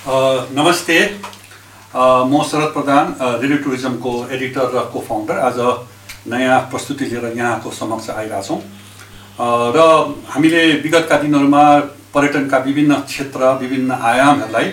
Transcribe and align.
नमस्ते। 0.00 0.96
म 1.92 2.42
शरद 2.50 2.72
प्रधान 2.72 3.14
रेडियो 3.20 3.56
टुरिज्मको 3.64 4.12
एडिटर 4.32 4.68
र 4.74 4.84
को 4.92 5.00
फाउन्डर 5.08 5.38
आज 5.38 5.58
नयाँ 6.24 6.60
प्रस्तुति 6.72 7.04
लिएर 7.04 7.36
यहाँको 7.36 7.70
समक्ष 7.70 8.08
आइरहेछौँ। 8.10 8.56
र 9.76 9.78
हामीले 10.24 10.62
विगतका 10.80 11.16
दिनहरूमा 11.20 11.64
पर्यटनका 12.16 12.58
विभिन्न 12.64 12.94
क्षेत्र 13.04 13.52
विभिन्न 13.60 13.90
आयामहरूलाई 13.92 14.72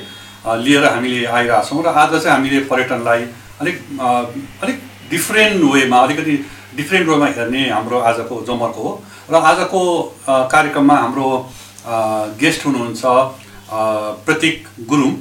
लिएर 0.64 0.86
हामीले 0.86 1.26
आइरहेछौँ 1.28 1.84
र 1.84 1.88
आज 1.92 2.12
चाहिँ 2.24 2.32
हामीले 2.32 2.60
पर्यटनलाई 2.72 3.22
अलिक 3.60 3.76
अलिक 4.64 4.78
डिफ्रेन्ट 5.12 5.64
वेमा 5.74 5.98
अलिकति 6.08 6.36
डिफ्रेन्ट 6.78 7.10
वेमा 7.10 7.28
हेर्ने 7.36 7.70
हाम्रो 7.70 8.00
आजको 8.00 8.36
जमर्को 8.48 8.82
हो। 8.82 8.92
र 9.32 9.36
आजको 9.36 9.82
कार्यक्रममा 10.24 10.96
हाम्रो 10.96 11.28
गेस्ट 12.40 12.66
हुनुहुन्छ 12.66 13.04
प्रतीक 13.70 14.68
गुरुङ। 14.90 15.14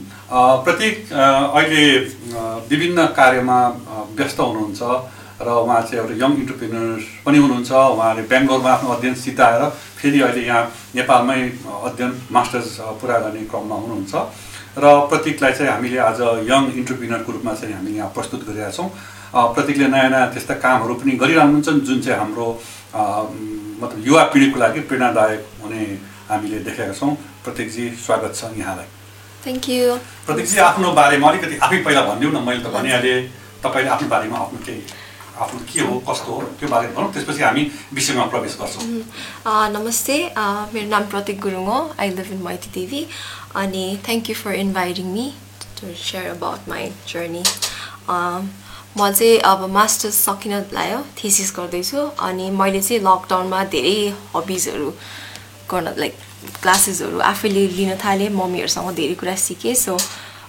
प्रतीक 0.67 1.13
अहिले 1.13 1.85
विभिन्न 2.71 3.07
कार्यमा 3.19 3.59
व्यस्त 4.17 4.41
हुनुहुन्छ 4.41 4.83
र 5.37 5.49
उहाँ 5.53 5.81
चाहिँ 5.83 6.01
एउटा 6.01 6.15
यङ 6.25 6.33
इन्टरप्रिनर 6.43 7.01
पनि 7.25 7.39
हुनुहुन्छ। 7.39 7.71
उहाँले 7.73 8.23
बेङ्गलोरमा 8.33 8.71
आफ्नो 8.73 8.91
अध्ययन 8.97 9.15
सिताएर 9.15 9.63
फेरि 9.99 10.21
अहिले 10.21 10.43
यहाँ 10.47 10.63
नेपालमै 10.97 11.41
अध्ययन 11.89 12.13
मास्टर्स 12.33 12.71
पुरा 13.01 13.19
गर्ने 13.21 13.45
क्रममा 13.51 13.77
हुनुहुन्छ। 13.83 14.15
र 14.79 14.85
प्रतीकलाई 15.11 15.53
चाहिँ 15.53 15.73
हामीले 15.73 15.99
आज 16.09 16.21
यङ 16.49 16.63
इन्टरप्रिनरको 16.81 17.33
रूपमा 17.33 17.53
चाहिँ 17.53 17.75
हामीले 17.75 17.97
यहाँ 17.97 18.11
प्रस्तुत 18.17 18.41
गरिरहेका 18.49 18.73
छौँ। 18.73 18.89
प्रतीकले 19.55 19.87
नयाँ 19.93 20.11
नयाँ 20.11 20.33
त्यस्ता 20.33 20.55
कामहरू 20.65 20.95
पनि 20.97 21.13
गरिरहनुहुन्छ 21.21 21.69
जुन 21.85 22.01
चाहिँ 22.01 22.19
हाम्रो 22.21 22.47
मतलब 23.83 24.01
युवा 24.07 24.23
पिँढीको 24.33 24.59
लागि 24.59 24.81
प्रेरणादायक 24.89 25.43
हुने 25.63 25.83
हामीले 26.31 26.59
देखेका 26.65 26.93
छौँ। 26.97 27.13
प्रतीकजी 27.47 27.85
स्वागत 28.05 28.33
छ 28.35 28.51
यहाँलाई। 28.59 28.89
थ्याङ्क 29.45 29.65
यू 29.71 29.97
प्रतीकजी 30.27 30.59
आफ्नो 30.69 30.93
बारेमा 30.99 31.29
अलिकति 31.31 31.57
आफै 31.63 31.79
पहिला 31.87 32.03
भनिदिउँ 32.11 32.33
न 32.35 32.43
मैले 32.43 32.61
त 32.67 32.69
भनिहालेँ। 32.75 33.19
तपाईँले 33.63 33.91
आफ्नो 33.95 34.09
बारेमा 34.15 34.39
आफ्नो 34.45 34.59
केही 34.67 34.83
आफ्नो 35.37 35.59
के 35.71 35.81
हो 35.87 35.95
कस्तो 36.09 36.33
हो 36.33 36.41
त्यो 36.59 36.69
बारेमा 36.69 36.93
भनौँ 36.97 37.13
त्यसपछि 37.15 37.43
हामी 37.43 37.63
विषयमा 37.95 38.25
प्रवेश 38.33 38.57
गर्छौँ। 38.61 38.83
नमस्ते। 39.77 40.17
मेरो 40.75 40.89
नाम 40.91 41.05
प्रतीक 41.15 41.41
गुरुङ 41.41 41.65
हो। 41.71 41.79
I 42.01 42.11
live 42.19 42.31
in 42.35 42.41
Maiti 42.43 42.71
Devi 42.75 43.01
अनि 43.63 43.85
thank 44.07 44.31
you 44.31 44.37
for 44.43 44.53
inviting 44.67 45.07
me 45.15 45.27
to 45.79 45.95
share 45.95 46.27
about 46.35 46.69
my 46.69 46.91
journey 47.13 47.43
म 48.99 49.11
चाहिँ 49.13 49.39
अब 49.45 49.61
मास्टर्स 49.71 50.17
सकिन 50.25 50.53
लाग्यो 50.73 51.01
थिसिस 51.23 51.53
गर्दैछु। 51.57 52.01
अनि 52.27 52.51
मैले 52.51 52.81
चाहिँ 52.83 53.01
लकडाउनमा 53.07 53.65
धेरै 53.77 53.97
हबिजहरू 54.35 54.91
गर्न 55.71 55.95
लाइक 55.97 56.15
क्लासेसहरू 56.63 57.19
आफैले 57.23 57.67
लिन 57.77 57.93
थालेँ 57.97 58.29
मम्मीहरूसँग 58.31 58.95
धेरै 58.95 59.15
कुरा 59.15 59.35
सिकेँ 59.45 59.75
सो 59.77 59.97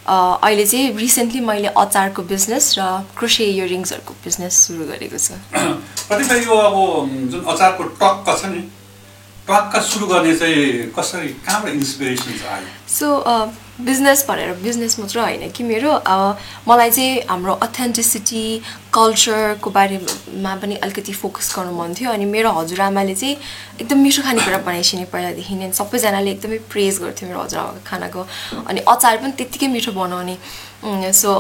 अहिले 0.08 0.66
चाहिँ 0.66 0.96
रिसेन्टली 0.98 1.40
मैले 1.42 1.68
अचारको 1.76 2.22
बिजनेस 2.24 2.66
र 2.80 2.82
क्रोसे 3.18 3.46
इयरिङ्सहरूको 3.46 4.14
बिजनेस 4.24 4.54
सुरु 4.68 4.86
गरेको 4.88 5.18
छु। 5.18 5.34
कतिपय 6.10 6.44
यो 6.44 6.56
अब 6.64 6.76
जुन 7.32 7.42
अचारको 7.44 7.84
टक्क 8.00 8.28
छ 8.40 8.52
नि 8.54 8.62
टक्क 9.48 9.82
सुरु 9.84 10.08
गर्ने 10.08 10.36
चाहिँ 10.36 10.92
कसरी 10.96 11.28
कहाँबाट 11.44 11.74
इन्सपिरेसन 11.74 12.40
आयो 12.48 12.68
सो 12.88 13.08
बिजनेस 13.78 14.26
भनेर 14.30 14.54
बिजनेस 14.58 15.00
मात्र 15.00 15.20
होइन 15.20 15.50
कि 15.52 15.64
मेरो 15.64 15.92
मलाई 16.68 16.92
चाहिँ 16.92 17.20
हाम्रो 17.30 17.54
अथेन्टिसिटी 17.62 18.46
कल्चरको 18.94 19.70
बारेमा 19.70 20.56
पनि 20.62 20.76
अलिकति 20.82 21.14
फोकस 21.14 21.54
गर्नु 21.56 21.72
मन 21.78 21.94
थियो 21.94 22.12
अनि 22.12 22.26
मेरो 22.26 22.52
हजुरआमाले 22.52 23.16
चाहिँ 23.16 23.38
एकदम 23.82 24.00
मिठो 24.02 24.22
खानेकुरा 24.24 24.58
बनाइसिने 24.66 25.06
पहिलादेखि 25.14 25.56
नै 25.56 25.72
सबैजनाले 25.78 26.32
एकदमै 26.32 26.58
प्रेज 26.74 27.00
गर्थ्यो 27.02 27.30
मेरो 27.30 27.42
हजुरआमाको 27.42 27.86
खानाको 27.86 28.26
अनि 28.66 28.80
अचार 28.88 29.18
पनि 29.18 29.32
त्यत्तिकै 29.38 29.68
मिठो 29.78 29.92
बनाउने। 29.94 30.38
So 31.14 31.32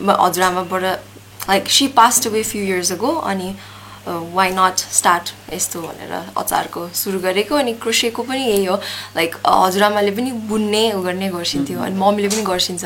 हजुरआमाबाट 0.00 0.84
like 1.48 1.70
she 1.70 1.86
passed 1.94 2.26
away 2.26 2.42
few 2.50 2.62
years 2.64 2.92
ago 2.92 3.14
अनि 3.30 3.54
वाइ 4.08 4.50
नट 4.50 4.78
स्टार्ट 4.96 5.52
यस्तो 5.52 5.80
भनेर 5.80 6.12
अचारको 6.36 6.88
सुरु 6.94 7.18
गरेको 7.20 7.54
अनि 7.56 7.72
क्रोसेको 7.82 8.22
पनि 8.22 8.40
यही 8.40 8.64
हो। 8.64 8.76
लाइक 9.16 9.36
हजुरआमाले 9.46 10.10
पनि 10.10 10.30
बुन्ने 10.48 10.82
उ 10.92 11.00
गर्ने 11.02 11.28
गर्छिन्थ्यो 11.30 11.80
अनि 11.80 11.96
मम्मीले 12.00 12.28
पनि 12.28 12.42
गर्छिन्छ। 12.42 12.84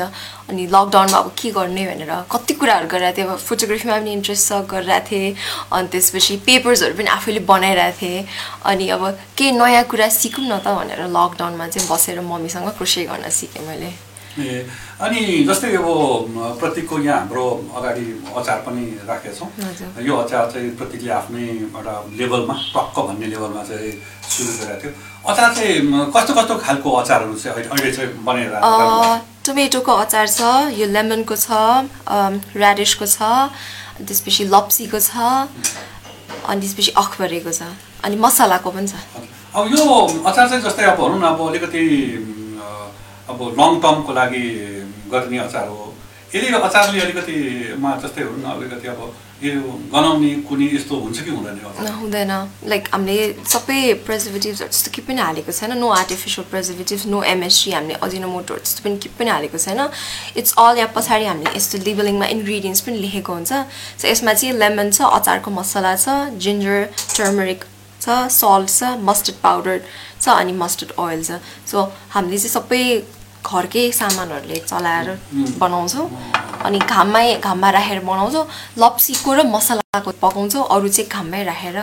अनि 0.49 0.65
लकडाउनमा 0.67 1.17
अब 1.17 1.31
के 1.39 1.51
गर्ने 1.51 1.85
भनेर 1.87 2.11
कति 2.31 2.53
कुराहरू 2.53 2.87
गरिरहेको 2.87 3.17
थिएँ। 3.17 3.27
अब 3.27 3.37
फोटोग्राफीमा 3.37 3.97
पनि 3.97 4.11
इन्ट्रेस्ट 4.13 4.47
छ 4.49 4.61
गरिरहेको 4.67 5.07
थिएँ। 5.11 5.35
अनि 5.71 5.87
त्यसपछि 5.87 6.37
पेपर्सहरू 6.45 6.93
पनि 6.97 7.09
आफैले 7.17 7.39
बनाइरहेको 7.47 7.97
थिएँ। 8.01 8.25
अनि 8.65 8.89
अब 8.89 9.03
केही 9.37 9.51
नयाँ 9.51 9.83
कुरा 9.87 10.09
सिकौँ 10.09 10.45
न 10.45 10.59
त 10.59 10.67
भनेर 10.75 11.07
लकडाउनमा 11.15 11.67
चाहिँ 11.67 11.87
बसेर 11.89 12.19
मम्मीसँग 12.21 12.69
क्रोसे 12.75 13.05
गर्न 13.05 13.29
सिकेँ 13.29 13.63
मैले। 13.67 13.93
ए 14.39 14.67
अनि 15.01 15.21
जस्तै 15.47 15.71
अब 15.75 15.87
प्रतीकको 16.59 16.99
यहाँ 16.99 17.19
हाम्रो 17.19 17.45
अगाडि 17.75 18.05
अचार 18.35 18.57
पनि 18.67 18.83
राखेका 19.07 19.33
छौँ। 19.33 19.49
यो 20.03 20.15
अचार 20.15 20.51
चाहिँ 20.51 20.69
प्रतीकले 20.75 21.11
आफ्नै 21.11 21.47
एउटा 21.71 21.95
लेभलमा 22.19 22.55
टक्क 22.75 22.95
भन्ने 23.07 23.27
लेभलमा 23.33 23.63
चाहिँ 23.63 23.91
सुरु 24.27 24.51
गरेको 24.59 24.81
थियो। 24.81 24.91
अचार 25.31 25.53
चाहिँ 25.55 26.11
कस्तो 26.15 26.33
कस्तो 26.33 26.55
खालको 26.65 26.89
अचारहरू 27.01 27.33
चाहिँ 27.39 27.63
अहिले 27.63 27.91
चाहिँ 27.91 28.09
बनेर 28.27 28.51
टोमेटोको 29.45 29.93
अचार 30.03 30.27
छ 30.27 30.41
यो 30.79 30.85
लेमनको 30.91 31.35
छ 31.35 31.49
ऱ्याडिसको 32.59 33.05
छ 33.05 33.19
त्यसपछि 34.03 34.43
लप्सीको 34.51 34.99
छ 34.99 35.15
अनि 36.49 36.61
त्यसपछि 36.61 36.91
अखबरेको 36.97 37.51
छ 37.51 37.61
अनि 38.03 38.15
मसलाको 38.19 38.69
पनि 38.71 38.87
छ। 38.87 38.95
अब 39.55 39.63
यो 39.71 39.83
अचार 40.27 40.49
चाहिँ 40.49 40.63
जस्तै 40.63 40.83
अब 40.83 40.97
भनौँ 40.99 41.19
न 41.19 41.23
अब 41.23 41.39
अलिकति 41.47 41.83
अब 43.29 43.39
लङ 43.59 43.79
टर्मको 43.81 44.13
लागि 44.13 44.45
गर्ने 45.11 45.37
अचार 45.47 45.67
हो। 45.67 45.93
यसले 46.35 46.49
यो 46.51 46.59
अचारले 46.59 46.99
अलिकति 47.01 47.35
मा 47.79 47.95
जस्तै 48.03 48.23
न 48.23 48.45
अलिकति 48.55 48.87
अब 48.87 49.01
यो 49.43 49.61
गनाउने 49.93 50.29
कुनै 50.47 50.67
यस्तो 50.75 50.95
हुन्छ 50.95 51.19
कि 51.25 51.31
हुँदैन 51.31 51.57
हुँदैन 52.01 52.31
लाइक 52.71 52.83
हामीले 52.93 53.25
सबै 53.53 53.79
प्रेजर्भेटिभ्सहरू 54.07 54.69
त्यस्तो 54.69 54.91
के 54.95 55.01
पनि 55.07 55.21
हालेको 55.21 55.51
छैन। 55.51 55.77
No 55.79 55.87
artificial 56.01 56.45
preservatives 56.51 57.05
no 57.13 57.21
MSG 57.33 57.71
हामीले 57.71 57.99
अजिनोमोटोहरू 58.05 58.63
त्यस्तो 58.63 58.83
पनि 58.85 58.97
के 59.03 59.09
पनि 59.19 59.29
हालेको 59.29 59.57
छैन। 59.57 59.81
इट्स 60.39 60.55
अल 60.55 60.77
या 60.79 60.87
पछाडि 60.95 61.25
हामीले 61.25 61.55
यस्तो 61.57 61.77
लेबलिङमा 61.87 62.25
इन्ग्रिडियन्ट्स 62.35 62.81
पनि 62.87 62.97
लेखेको 63.05 63.33
हुन्छ। 63.33 63.51
सो 63.99 64.07
यसमा 64.07 64.33
चाहिँ 64.33 64.55
लेमन 64.55 64.91
छ 64.91 65.01
अचारको 65.19 65.51
मसला 65.51 65.95
छ 65.95 66.07
जिन्जर 66.45 66.77
टर्मरिक 67.17 67.59
छ 68.01 68.07
सल्ट 68.31 68.69
छ 68.69 68.95
मस्टर्ड 69.03 69.37
पाउडर 69.43 69.77
छ 70.25 70.33
अनि 70.41 70.53
मस्टर्ड 70.57 70.91
ओइल 70.97 71.21
छ। 71.23 71.37
सो 71.69 71.77
हामीले 72.09 72.37
चाहिँ 72.37 72.53
सबै 72.57 72.81
घरकै 73.45 73.85
सामानहरूले 73.93 74.57
चलाएर 74.65 75.07
बनाउँछौँ। 75.61 76.05
अनि 76.65 76.79
घाममै 76.81 77.27
घाममा 77.45 77.69
राखेर 77.77 77.99
बनाउँछौँ। 78.01 78.45
लप्सीको 78.81 79.29
र 79.37 79.39
मसलाको 79.45 80.11
पकाउँछौँ। 80.17 80.65
अरू 80.65 80.87
चाहिँ 80.89 81.09
घाममै 81.13 81.43
राखेर 81.45 81.77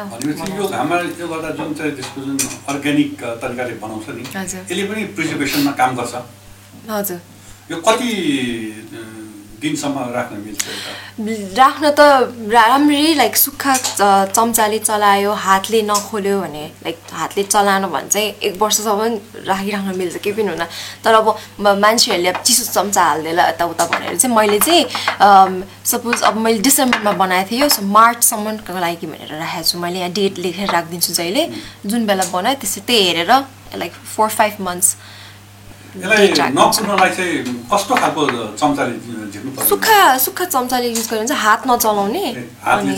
हजुर। 6.91 7.19
यो 7.71 7.77
कति 7.87 8.11
दिनसम्म 9.63 9.99
राख्न 10.15 10.37
मिल्छ 10.45 11.59
राख्न 11.59 11.91
त 11.99 12.01
राम्ररी 12.55 13.15
लाइक 13.15 13.37
सुक्खा 13.37 13.75
चम्चाले 14.37 14.79
चलायो 14.79 15.33
हातले 15.45 15.83
नखोल्यो 15.91 16.41
भने 16.41 16.65
लाइक 16.85 16.99
हातले 17.13 17.43
चलाएन 17.55 17.87
भने 17.95 18.09
चाहिँ 18.09 18.29
एक 18.43 18.55
वर्षसम्म 18.63 19.47
राखिराख्न 19.47 19.97
मिल्छ 19.99 20.17
केही 20.17 20.35
पनि 20.37 20.49
हुन 20.51 20.65
तर 21.05 21.15
अब 21.15 21.27
मान्छेहरूले 21.85 22.29
अब 22.29 22.43
चिसो 22.43 22.65
चम्चा 22.73 23.03
हालिदिएला 23.05 23.49
यताउता 23.49 23.85
भनेर 23.93 24.17
चाहिँ 24.17 24.35
मैले 24.37 24.59
चाहिँ 24.67 24.83
सपोज 25.93 26.23
अब 26.29 26.37
मैले 26.43 26.59
डिसेम्बरमा 26.69 27.13
बनाएको 27.23 27.51
थिएँ 27.51 27.61
यो 27.63 27.69
सो 27.69 27.83
मार्चसम्मको 27.87 28.79
लागि 28.83 29.07
भनेर 29.07 29.35
राखेको 29.39 29.69
छु। 29.71 29.79
मैले 29.79 29.99
यहाँ 29.99 30.13
डेट 30.19 30.39
लेखेर 30.45 30.71
राखिदिन्छु 30.71 31.13
जहिले। 31.15 31.43
जुन 31.87 32.07
बेला 32.07 32.25
बनाएँ 32.35 32.57
त्यसै 32.61 32.81
त्यही 32.87 33.07
हेरेर 33.09 33.33
लाइक 33.79 33.93
फोर 34.15 34.29
फाइभ 34.29 34.57
मन्थ्स 34.69 34.97
सुक्खा 39.69 40.17
सुक्खा 40.19 40.45
चम्चाले 40.45 40.89
युज 40.89 41.07
गर्यो 41.09 41.21
भने 41.21 41.29
चाहिँ 41.29 41.43
हात 41.43 41.61
नचलाउने 41.69 42.25
अनि 42.65 42.93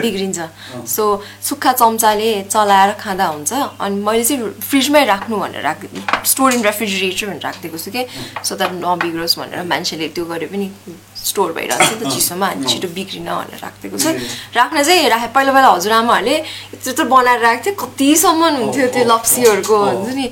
बिग्रिन्छ 0.00 0.40
सो 0.88 1.04
सुक्खा 1.48 1.72
चम्चाले 1.72 2.30
चलाएर 2.48 2.92
खाँदा 2.96 3.26
हुन्छ। 3.26 3.52
अनि 3.52 3.96
मैले 4.00 4.24
चाहिँ 4.24 4.48
फ्रिजमै 4.64 5.04
राख्नु 5.12 5.36
भनेर 5.36 5.60
राख 5.60 5.80
स्टोर 6.24 6.52
इन 6.56 6.62
रेफ्रिजिरेटर 6.64 7.26
भनेर 7.28 7.42
राखिदिएको 7.44 7.78
छु 7.84 7.90
कि। 7.92 8.02
सो 8.40 8.56
द्याट 8.56 8.72
नबिग्रोस् 8.80 9.38
भनेर 9.38 9.62
मान्छेले 9.68 10.08
त्यो 10.16 10.24
गरे 10.24 10.46
पनि 10.48 10.66
स्टोर 11.12 11.52
भइरहेको 11.52 11.84
छ। 11.84 11.92
नि 11.92 12.00
त 12.00 12.16
चिसोमा 12.16 12.46
अनि 12.48 12.64
छिटो 12.64 12.88
बिग्रिन 12.96 13.28
भनेर 13.28 13.60
राखिदिएको 13.60 13.96
छु। 14.00 14.08
राख्न 14.56 14.76
चाहिँ 14.82 15.08
राखे 15.12 15.28
पहिला 15.36 15.52
पहिला 15.52 15.68
हजुरआमाहरूले 15.76 16.36
यत्रो 16.80 17.04
बनाएर 17.12 17.40
राखेको 17.44 17.76
थियो। 17.76 17.76
कतिसम्म 17.76 18.42
हुन्थ्यो 18.56 18.86
त्यो 18.88 19.04
लप्सीहरूको 19.12 19.76
हुन्छ 19.76 20.16
नि। 20.16 20.26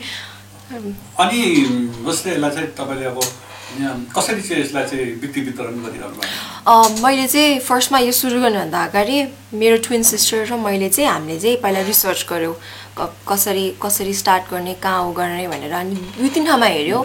अनि 0.71 1.41
यसलाई 2.09 2.51
चाहिँ 2.51 2.69
तपाईँले 2.79 3.07
अब 3.07 3.21
कसरी 4.17 4.43
चाहिँ 4.43 4.63
यसलाई 4.63 4.85
चाहिँ 4.87 5.05
वित्तीय 5.21 5.45
वितरण 5.45 5.75
गरिरहनु 5.85 6.15
भएको 6.21 7.03
मैले 7.03 7.27
चाहिँ 7.27 7.59
फर्स्टमा 7.59 7.99
यो 7.99 8.13
सुरु 8.13 8.41
गर्नुभन्दा 8.41 8.85
अगाडि 8.85 9.17
मेरो 9.55 9.77
ट्विन 9.87 10.03
सिस्टर 10.03 10.47
र 10.47 10.57
मैले 10.59 10.89
चाहिँ 10.89 11.11
हामीले 11.11 11.39
चाहिँ 11.41 11.57
पहिला 11.63 11.81
रिसर्च 11.91 12.27
गऱ्यौँ 12.31 12.55
कसरी 13.29 13.67
कसरी 13.83 14.15
स्टार्ट 14.15 14.51
गर्ने 14.51 14.75
कहाँ 14.83 15.03
हो 15.05 15.13
गर्ने 15.13 15.47
भनेर। 15.49 15.73
अनि 15.73 15.95
दुई 16.19 16.29
तिन 16.29 16.45
ठाउँमा 16.47 16.67
हेऱ्यो। 16.67 16.99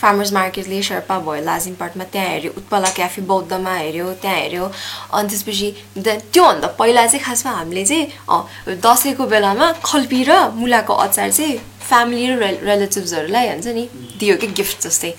फार्मर्स 0.00 0.32
मार्केटले 0.32 0.82
शेर्पा 0.82 1.18
भयो 1.18 1.44
लाजिम 1.44 1.74
पार्टमा 1.80 2.04
त्यहाँ 2.12 2.28
हेऱ्यो। 2.28 2.52
उत्पला 2.56 2.90
क्याफे 2.96 3.22
बौद्धमा 3.22 3.74
हेऱ्यो 3.74 4.12
त्यहाँ 4.22 4.36
हेऱ्यो। 4.36 4.64
अनि 5.12 5.28
त्यसपछि 5.28 5.68
त्योभन्दा 6.08 6.68
पहिला 6.78 7.06
चाहिँ 7.06 7.24
खासमा 7.24 7.52
हामीले 7.52 7.84
चाहिँ 7.84 8.80
दसैँको 8.80 9.26
बेलामा 9.26 9.72
खल्पी 9.84 10.22
र 10.24 10.32
मुलाको 10.56 10.94
अचार 10.94 11.30
चाहिँ 11.30 11.58
फ्यामिली 11.88 12.26
र 12.26 12.38
रिल- 12.38 12.60
रिलेटिभ्सहरूलाई 12.62 13.48
हुन्छ 13.48 13.66
नि 13.66 13.88
दियो 14.18 14.36
कि 14.36 14.46
गिफ्ट 14.46 14.86
जस्तै। 14.86 15.14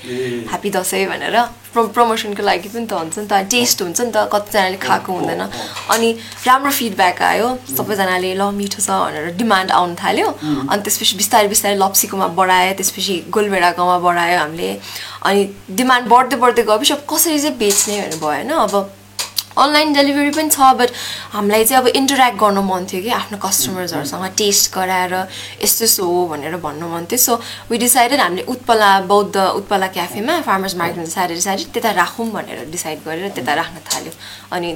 ह्याप्पी 0.50 0.69
दसैँ 0.69 1.06
भनेर। 1.07 1.38
प्र 1.74 1.88
प्रमोसनको 1.88 2.44
लागि 2.44 2.69
पनि 2.69 2.86
त 2.86 2.94
हुन्छ 2.94 3.19
नि 3.19 3.27
त। 3.27 3.33
टेस्ट 3.33 3.81
हुन्छ 3.81 4.01
नि 4.01 4.12
त। 4.15 4.30
कतिजनाले 4.33 4.77
खाएको 4.77 5.13
हुँदैन। 5.13 5.42
अनि 5.89 6.10
राम्रो 6.45 6.71
फिडब्याक 6.71 7.21
आयो। 7.21 7.48
सबैजनाले 7.77 8.33
ल 8.36 8.42
मिठो 8.54 8.80
छ 8.81 8.89
भनेर 8.89 9.36
डिमान्ड 9.36 9.71
आउनु 9.71 9.95
थाल्यो। 9.95 10.27
अनि 10.69 10.81
त्यसपछि 10.83 11.15
बिस्तारै 11.18 11.48
बिस्तारै 11.48 11.75
लप्सीकोमा 11.75 12.27
बढायो। 12.27 12.74
त्यसपछि 12.74 13.16
गोलभेडाकोमा 13.30 13.98
बढायो 14.00 14.39
हामीले। 14.39 14.80
अनि 15.25 15.42
डिमान्ड 15.71 16.06
बढ्दै 16.07 16.38
बढ्दै 16.38 16.63
गएपछि 16.63 16.94
अब 16.94 17.01
कसरी 17.09 17.39
चाहिँ 17.39 17.57
बेच्ने 17.57 18.01
भनेर 18.01 18.18
भयो 18.18 18.25
होइन 18.25 18.50
अब 18.50 18.74
अनलाइन 19.58 19.94
डेलिभरी 19.94 20.32
पनि 20.38 20.50
छ 20.50 20.74
बट 20.80 20.90
हामीलाई 21.34 21.66
चाहिँ 21.66 21.82
अब 21.82 21.88
इन्टरेक्ट 22.00 22.38
गर्नु 22.40 22.62
मन 22.62 22.86
थियो 22.92 23.02
कि 23.04 23.10
आफ्नो 23.20 23.38
कस्टमर्सहरूसँग 23.46 24.26
टेस्ट 24.38 24.74
गराएर 24.76 25.14
यस्तो 25.64 25.86
यस्तो 25.86 26.04
हो 26.06 26.26
भनेर 26.34 26.56
भन्नु 26.66 26.88
मन 26.90 27.06
थियो। 27.12 27.18
सो 27.18 27.34
वी 27.70 27.78
डिसाइडेड 27.78 28.20
हामीले 28.20 28.44
उत्पला 28.54 28.92
बौद्ध 29.12 29.36
उत्पला 29.36 29.88
क्याफेमा 29.98 30.40
फार्मर्स 30.48 30.76
मार्केट 30.82 31.08
स्याटरडे 31.08 31.42
स्याटरडे 31.42 31.72
त्यता 31.74 31.92
राखौँ 32.02 32.30
भनेर 32.32 32.66
डिसाइड 32.72 33.00
गरेर 33.06 33.30
त्यता 33.38 33.54
राख्न 33.62 33.78
थाल्यो। 33.90 34.14
अनि 34.56 34.70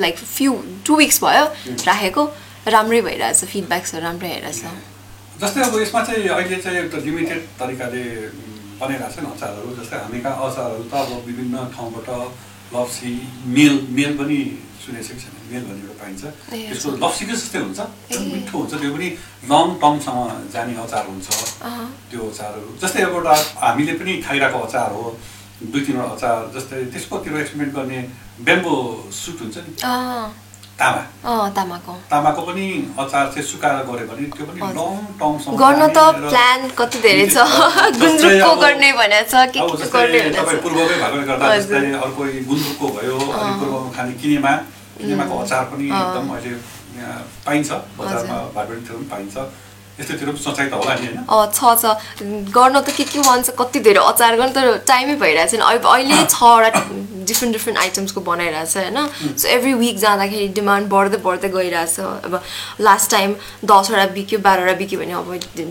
लाइक 0.00 0.16
फ्यु 0.16 0.52
टु 0.86 0.96
विक्स 0.96 1.22
भयो 1.24 1.44
राखेको 1.86 2.24
राम्रै 2.74 3.00
भइरहेछ 3.02 3.44
फिडब्याक्सहरू 3.44 4.04
राम्रै 4.04 4.30
आइरहेछ। 4.30 4.62
जस्तै 5.40 5.60
अब 5.62 5.74
यसमा 5.80 6.00
चाहिँ 6.04 6.28
अहिले 6.28 6.56
चाहिँ 6.62 6.78
एउटा 6.78 6.98
लिमिटेड 7.04 7.40
तरिकाले 7.60 8.04
बनाइरहेको 8.80 9.12
छ 9.12 9.18
नि 9.24 9.28
अचारहरू 9.34 9.74
जस्तै 9.80 9.96
हामी 10.04 10.20
कहाँ 10.20 10.50
अचारहरू 10.50 10.84
त 10.84 10.94
अब 10.94 11.24
विभिन्न 11.26 11.56
ठाउँबाट 11.76 12.08
लप्सी 12.74 13.12
मेल 13.56 13.74
मेल 13.96 14.12
पनि 14.18 14.38
सुनेको 14.80 15.14
छैन? 15.20 15.34
मेल 15.50 15.62
भन्ने 15.68 15.82
एउटा 15.82 15.96
पाइन्छ। 16.02 16.22
त्यसको। 16.50 16.88
लप्सीकै 17.04 17.34
जस्तै 17.40 17.58
हुन्छ। 17.58 17.80
मिठो 18.32 18.54
हुन्छ। 18.58 18.72
त्यो 18.80 18.90
पनि 18.94 19.08
लङ 19.50 19.66
टर्मसम्म 19.82 20.18
जाने 20.54 20.72
अचार 20.84 21.04
हुन्छ। 21.10 21.28
त्यो 22.10 22.20
अचारहरू। 22.30 22.68
जस्तै 22.82 23.00
अब 23.02 23.14
एउटा 23.18 23.34
हामीले 23.64 23.92
पनि 24.00 24.12
खाइरहेको 24.26 24.58
अचार 24.68 24.88
हो 24.96 25.04
दुई 25.60 25.80
तिनवटा 25.86 26.14
अचार 26.16 26.36
जस्तै 26.54 26.78
त्यसकोतिर 26.92 27.36
एक्सपेरिमेन्ट 27.40 27.72
गर्ने 27.76 27.98
बेम्बो 28.46 28.74
सुट 29.12 29.38
हुन्छ 29.42 29.56
नि। 29.66 29.72
तामा। 30.80 31.02
तामाको। 31.56 31.92
तामाको 32.10 32.40
पनि 32.48 32.66
अचार 32.98 33.24
चाहिँ 33.32 33.46
सुकाएर 33.50 33.84
गऱ्यो 33.88 34.06
भने 34.10 34.24
त्यो 34.36 34.44
पनि। 34.48 34.60
लङ 34.60 34.92
टर्मसम्म 35.20 35.56
गर्न 35.60 35.82
त 35.96 35.98
प्लान 36.30 36.60
कति 36.78 36.98
धेरै 37.04 37.26
छ? 37.34 37.36
गुन्द्रुकको 38.00 38.50
गर्ने 38.64 38.90
भनेको 39.00 39.28
छ 39.30 39.34
के 39.52 39.60
के 39.60 39.86
गर्ने 39.94 40.20
तपाईँ 40.40 40.60
पूर्वकै 40.64 40.96
भएकोले 41.00 41.24
गर्दा। 41.30 41.46
जस्तै 41.56 41.80
अर्को 42.04 42.22
गुन्द्रुकको 42.50 42.86
भयो 42.96 43.18
अनि 43.20 43.52
पूर्वमा 43.60 43.88
खाने 43.96 44.12
किनेमा 44.20 44.52
किनेमाको 45.00 45.34
अचार 45.44 45.64
पनि। 45.70 45.86
एकदम 46.00 46.26
अहिले 46.36 46.52
पाइन्छ 47.46 47.68
बजारमा 47.98 48.36
बागवानीतिर 48.56 48.96
पनि 48.96 49.08
पाइन्छ। 49.12 49.36
यस्तोतिर 50.00 50.28
पनि 50.30 50.42
सोचाइ 50.44 50.66
त 50.68 50.74
होला 50.80 50.94
नि 50.96 51.08
अँ 51.28 51.46
छ 51.52 51.60
छ। 51.76 51.84
गर्न 52.56 52.80
त 52.80 52.88
के 52.96 53.04
के 53.04 53.20
भन्छ 53.20 53.50
कति 53.60 53.80
धेरै 53.86 54.00
अचार 54.10 54.36
गर्न 54.40 54.52
तर 54.56 54.66
टाइमै 54.88 55.14
भइरहेको 55.20 55.50
छैन। 55.52 55.60
अब 55.60 55.86
अहिले 55.86 56.24
छवटा 56.34 56.70
डिफ्रेन्ट 57.30 57.52
डिफ्रेन्ट 57.54 57.78
आइटम्सको 57.78 58.20
बनाइरहेछ 58.26 58.76
होइन? 58.76 58.98
सो 59.38 59.48
एभ्री 59.48 59.72
विक 59.80 59.98
जाँदाखेरि 59.98 60.48
डिमान्ड 60.58 60.88
बढ्दै 60.90 61.18
बढ्दै 61.26 61.48
गइरहेछ 61.48 62.00
अब 62.26 62.34
लास्ट 62.80 63.10
टाइम 63.10 63.34
दसवटा 63.70 64.06
बिक्यो 64.16 64.38
बाह्रवटा 64.46 64.74
बिक्यो 64.80 65.00
भने 65.00 65.12
अब 65.20 65.28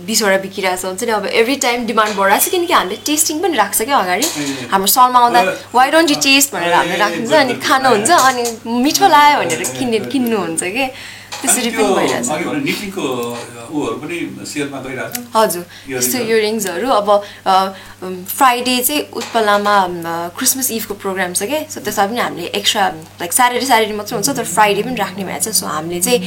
बिसवटा 0.07 0.37
बिकिरहेछ 0.45 0.85
हुन्छ 0.85 1.03
नि। 1.03 1.11
अब 1.11 1.25
एभ्री 1.41 1.55
टाइम 1.65 1.85
डिमान्ड 1.91 2.15
बढिरहेको 2.15 2.45
छ 2.45 2.51
किनकि 2.55 2.73
हामीले 2.73 2.97
टेस्टिङ 3.09 3.39
पनि 3.43 3.57
राख्छ 3.57 3.81
क्या 3.81 3.97
अगाडि। 3.97 4.27
हाम्रो 4.71 4.91
सलमा 4.95 5.19
आउँदा। 5.19 5.41
वाइ 5.75 5.91
डोन्ट 5.91 6.09
यु 6.11 6.17
टेस्ट 6.23 6.53
भनेर 6.55 6.73
हामीले 6.73 7.09
गुड, 7.19 7.33
अनि 7.43 7.53
खानुहुन्छ। 7.67 8.09
अनि 8.29 8.43
मिठो 8.83 9.07
लाग्यो 9.09 9.39
भनेर 9.43 9.63
किन्ने। 9.79 9.99
किन्नुहुन्छ 10.13 10.63
कि? 10.63 10.85
त्यसरी 11.41 11.69
पनि 11.71 11.89
भइरहेछ। 11.95 12.27
हजुर 15.35 15.63
यस्तो 15.89 16.17
हरू? 16.17 16.25
इयरिङ्सहरू। 16.27 16.87
अब 16.89 17.09
फ्राइडे 17.99 18.75
चाहिँ 18.87 19.01
उत्पलामा 19.19 19.75
क्रिसमस 20.37 20.71
इभको 20.71 20.93
प्रोग्राम 21.03 21.33
छ 21.33 21.43
क्या 21.51 21.59
सो 21.69 21.79
त्यसमा 21.85 22.05
पनि 22.07 22.19
हामीले 22.19 22.47
एक्स्ट्रा 22.59 22.83
लाइक 23.21 23.31
स्याटरडे 23.33 23.65
स्याटरडे 23.65 23.95
मात्रै 23.99 24.15
हुन्छ 24.17 24.29
तर 24.39 24.45
फ्राइडे 24.55 24.81
पनि 24.87 24.95
राख्ने 25.03 25.23
भएछ। 25.29 25.47
सो 25.59 25.65
हामीले 25.67 25.99
चाहिँ 26.07 26.19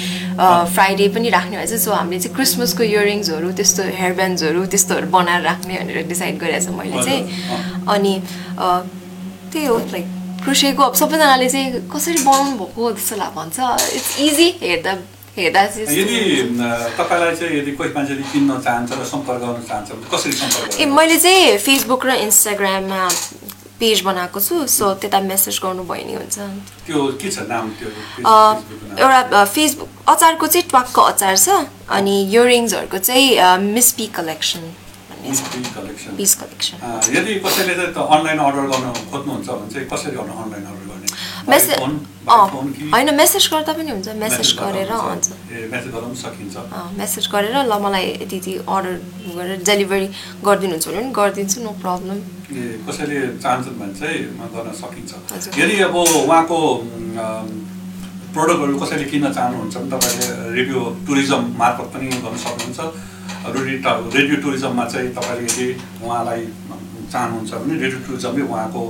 फ्राइडे 0.75 1.09
पनि 1.17 1.29
राख्ने 1.37 1.57
भएछ। 1.59 1.73
सो 1.85 1.91
हामीले 1.93 2.21
चाहिँ 2.21 2.35
क्रिसमसको 2.37 2.83
इयरिङ्सहरू 2.83 3.49
त्यस्तो 3.59 3.83
हेयर 4.01 4.13
ब्यान्ड्सहरू 4.21 4.61
त्यस्तोहरू 4.73 5.07
बनाएर 5.17 5.43
राख्ने 5.43 5.75
भनेर 5.83 5.99
डिसाइड 6.09 6.35
गरेको 6.41 6.61
छ 6.65 6.69
मैले 6.79 6.99
चाहिँ। 7.05 7.23
अनि 7.95 8.15
त्यही 9.53 9.67
हो 9.67 9.77
लाइक 9.93 10.07
क्रोसेको 10.45 10.83
अब 10.83 10.95
सबैजनाले 11.01 11.49
चाहिँ 11.49 11.81
कसरी 11.93 12.19
बनाउनु 12.29 12.53
भएको 12.59 12.93
जस्तो 12.99 13.17
ला 13.17 13.29
भन्छ 13.37 13.59
इट्स 13.99 14.19
इजी 14.29 14.49
हेर्दा 14.63 14.93
हेर्दा 15.37 15.65
चाहिँ 15.67 15.99
यदि 15.99 16.19
तपाईँलाई 16.99 17.35
चाहिँ 17.41 17.59
यदि 17.59 17.73
कोही 17.79 17.91
मान्छेले 17.97 18.23
किन्न 18.33 18.59
चाहन्छ 18.67 18.91
र 19.01 19.05
सम्पर्क 19.13 19.41
गर्न 19.45 19.63
चाहन्छ 19.69 19.89
कसरी 20.15 20.33
सम्पर्क 20.41 20.81
ए? 20.81 20.87
मैले 20.99 21.19
चाहिँ 21.19 21.57
फेसबुक 21.67 22.07
र 22.07 22.15
इन्स्टाग्राममा 22.27 23.03
पेज 23.81 24.01
बनाएको 24.07 24.41
छु 24.41 24.67
सो 24.69 24.93
त्यता 25.03 25.21
मेसेज 25.31 25.59
गर्नुभयो 25.63 26.05
नि 26.07 26.15
हुन्छ 26.15 26.39
त्यो 26.87 27.01
के 27.23 27.31
छ 27.31 27.47
नाम 27.49 27.71
त्यो? 27.79 27.89
एउटा 28.99 29.45
फेसबुक 29.55 29.89
अचारको 30.09 30.47
चाहिँ 30.47 30.69
ट्वाक्क 30.71 30.99
अचार 31.07 31.37
छ 31.37 31.49
अनि 31.97 32.15
इयरिङ्सहरूको 32.29 32.99
चाहिँ 32.99 33.59
miss 33.75 33.91
P 33.99 34.07
collection 34.19 34.71
piece 35.23 35.41
collection 35.77 36.13
a, 36.83 36.89
यदि 37.17 37.35
कसैले 37.47 37.75
चाहिँ 37.79 37.93
त 37.95 37.99
अनलाइन 38.17 38.39
अर्डर 38.47 38.65
गर्न 38.73 38.87
खोज्नुहुन्छ 39.11 39.49
भने 39.49 39.71
चाहिँ 39.75 39.87
कसरी 39.93 40.17
अनलाइन 40.23 40.65
अर्डर 40.71 40.87
गर्ने? 40.91 41.09
मेसेज 41.53 41.79
होइन 42.95 43.09
मेसेज 43.21 43.45
गर्दा 43.53 43.73
पनि 43.79 43.91
हुन्छ 43.91 44.09
मेसेज 44.25 44.49
गरेर 44.63 44.91
हुन्छ? 44.93 45.27
मेसेज 47.01 47.25
गरेर 47.35 47.55
ल 47.71 47.79
मलाई 47.85 48.07
यति 48.23 48.37
यति 48.43 48.53
अर्डर 48.75 48.95
गरेर 49.39 49.57
डेलिभरी 49.71 50.07
गरिदिनुहुन्छ 50.47 50.87
भने 50.89 51.01
पनि 51.03 51.13
गरिदिन्छु 51.19 51.59
नो 51.67 51.71
प्रब्लम 51.83 52.19
कसैले 52.87 53.19
चाहन्छन् 53.43 53.77
भने 53.81 53.95
चाहिँ 54.01 54.19
गर्न 54.55 54.71
सकिन्छ। 54.83 55.11
यदि 55.63 55.77
अब 55.89 55.95
उहाँको 55.97 56.59
प्रडक्टहरू 58.35 58.79
कसैले 58.83 59.05
किन्न 59.13 59.33
चाहनुहुन्छ 59.37 59.75
भने 59.77 59.89
तपाईँले 59.93 60.27
रेडियो 60.57 60.81
टुरिज्म 61.07 61.41
मार्फत 61.61 61.87
पनि 61.95 62.07
गर्न 62.25 62.37
सक्नुहुन्छ। 62.45 62.81
रेडियो 63.43 63.93
रेडियो 64.15 64.37
टुरिज्ममा 64.43 64.85
चाहिँ 64.87 65.09
तपाईँले 65.19 65.43
यदि 65.43 65.67
उहाँलाई 66.07 66.43
चाहनुहुन्छ 67.11 67.51
भने 67.51 67.75
रेडियो 67.75 68.01
टुरिज्मले 68.07 68.43
उहाँको 68.47 68.83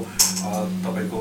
तपाईँको 0.85 1.21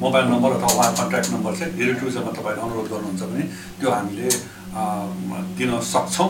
मोबाइल 0.00 0.26
नम्बर 0.32 0.50
अथवा 0.56 0.72
उहाँ 0.80 0.92
कन्ट्याक्ट 0.96 1.30
नम्बर 1.36 1.52
चाहिँ 1.60 1.72
रेडियो 1.76 1.96
टुरिज्ममा 2.00 2.32
तपाईँले 2.40 2.60
अनुरोध 2.64 2.88
गर्नुहुन्छ 2.88 3.22
भने 3.22 3.44
त्यो 3.80 3.90
हामीले 3.92 4.28
दिन 5.60 5.70
सक्छौँ। 5.92 6.28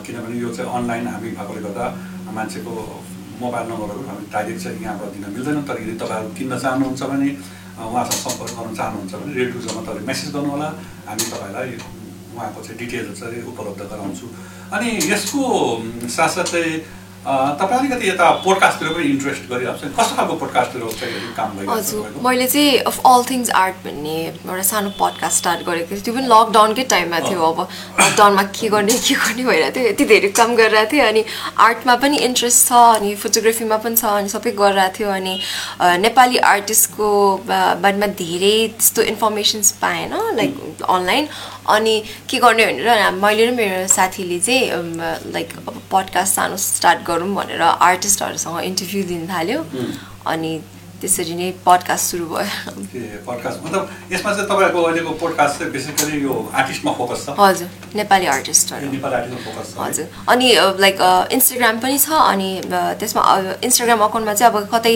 किनभने 0.00 0.36
यो 0.40 0.48
चाहिँ 0.48 0.72
अनलाइन 0.80 1.06
हामी 1.12 1.28
भएकोले 1.36 1.60
गर्दा 1.60 1.86
मान्छेको 2.32 2.72
मोबाइल 3.36 3.66
नम्बरहरू 3.68 4.02
हामी 4.08 4.24
डाइरेक्ट 4.32 4.60
चाहिँ 4.64 4.80
यहाँबाट 4.80 5.08
दिन 5.12 5.24
मिल्दैन। 5.36 5.60
तर 5.68 5.76
यदि 5.84 5.94
तपाईँहरू 6.00 6.28
किन्न 6.40 6.52
चाहनुहुन्छ 6.56 7.02
भने 7.12 7.28
उहाँसँग 7.84 8.20
सम्पर्क 8.24 8.52
गर्न 8.56 8.74
चाहनुहुन्छ 8.80 9.12
भने 9.12 9.32
रेडियो 9.36 9.52
टुरिज्ममा 9.60 9.82
तपाईँले 9.84 10.06
मेसेज 10.08 10.28
गर्नुहोला। 10.32 10.68
हामी 11.04 11.24
तपाईँलाई 11.32 11.91
उहाँको 12.34 12.60
चाहिँ 12.64 12.78
डिटेल्स 12.78 13.20
चाहिँ 13.20 13.42
उपलब्ध 13.52 13.80
गराउँछु। 13.92 14.26
अनि 14.72 14.88
यसको 15.12 15.42
साथसाथै 16.16 16.66
तपाईँ 17.22 17.78
अलिकति 17.78 18.08
यता 18.08 18.30
पोडकास्टतिर 18.44 18.88
पनि 18.94 19.04
इन्ट्रेस्ट 19.06 19.42
गरिरहेको 19.50 19.78
छ। 19.78 19.94
कस्तो 19.94 20.14
खालको 20.16 20.34
पोडकास्टतिर 20.42 20.82
चाहिँ 21.00 21.34
काम 21.38 21.50
भइरहेको 21.56 21.70
छ 21.70 21.78
हजुर? 21.78 22.06
मैले 22.22 22.46
चाहिँ 22.50 22.78
अफ 22.90 22.98
अल 23.06 23.22
थिङ्स 23.30 23.50
आर्ट 23.62 23.76
भन्ने 23.84 24.16
एउटा 24.26 24.62
सानो 24.70 24.90
पडकास्ट 24.98 25.38
स्टार्ट 25.38 25.60
गरेको 25.66 25.90
थिएँ। 25.94 26.02
त्यो 26.02 26.14
पनि 26.14 26.26
लकडाउनकै 26.26 26.84
टाइममा 26.92 27.20
थियो 27.28 27.42
अब। 27.46 27.60
लकडाउनमा 28.00 28.42
के 28.58 28.68
गर्ने 28.74 28.98
के 29.06 29.14
गर्ने 29.14 29.44
भइरहेको 29.44 29.74
थियो 29.76 29.86
यति 29.88 30.04
धेरै 30.04 30.28
काम 30.34 30.54
गरिरहेको 30.58 30.92
थिएँ 30.92 31.06
अनि 31.06 31.24
आर्टमा 31.62 31.94
पनि 32.02 32.16
इन्ट्रेस्ट 32.26 32.68
छ 32.68 32.72
अनि 32.98 33.14
फोटोग्राफीमा 33.22 33.76
पनि 33.86 33.96
छ 34.02 34.04
अनि 34.18 34.28
सबै 34.34 34.50
गरिरहेको 34.58 34.98
थियो। 34.98 35.08
अनि 35.14 35.34
नेपाली 36.02 36.38
आर्टिस्टको 36.52 37.08
बारेमा 37.46 38.06
धेरै 38.18 38.56
त्यस्तो 38.74 39.02
इन्फर्मेसन्स 39.14 39.70
पाएन 39.78 40.18
लाइक 40.42 40.82
अनलाइन 40.90 41.28
अनि 41.70 41.94
के 42.26 42.38
गर्ने 42.42 42.66
भनेर 42.66 43.10
मैले 43.22 43.46
र 43.46 43.50
मेरो 43.54 43.86
साथीले 43.86 44.40
चाहिँ 44.42 45.32
लाइक 45.38 45.56
अब 45.68 45.81
पडकास्ट 45.92 46.34
सानो 46.34 46.56
स्टार्ट 46.66 47.06
गरौँ 47.06 47.32
भनेर 47.34 47.62
आर्टिस्टहरूसँग 47.62 48.60
इन्टरभ्यू 48.64 49.02
दिन 49.08 49.26
थाल्यो। 49.28 49.64
अनि 50.26 50.52
त्यसरी 51.02 51.34
नै 51.34 51.50
पडकास्ट 51.66 52.04
सुरु 52.10 52.26
भयो। 52.26 52.72
ए 52.94 53.18
पोडकास्ट 53.26 53.64
मतलब 53.64 53.88
यसमा 54.12 54.32
चाहिँ 54.34 54.46
तपाईँहरूको 54.48 54.82
अहिलेको 54.82 55.12
पोडकास्ट 55.22 55.58
चाहिँ 55.58 55.72
बेसिकली 55.72 56.20
यो 56.22 56.34
आर्टिस्टमा 56.54 56.92
फोकस 56.98 57.24
छ? 57.26 57.34
हजुर 57.38 57.68
नेपाली 57.98 58.26
आर्टिस्टहरू 58.34 58.90
नेपाली 58.92 59.14
आर्टिस्टमा 59.16 59.42
फोकस 59.46 59.74
छ। 59.74 59.78
है? 59.78 59.88
हजुर। 59.88 60.06
अनि 60.28 60.52
लाइक 60.84 60.98
इन्स्टाग्राम 61.32 61.80
पनि 61.82 61.98
छ। 61.98 62.22
अनि 62.22 62.50
त्यसमा 62.70 63.22
इन्स्टाग्राम 63.66 64.00
अकाउन्टमा 64.06 64.34
चाहिँ 64.34 64.54
अब 64.54 64.70
कतै 64.74 64.94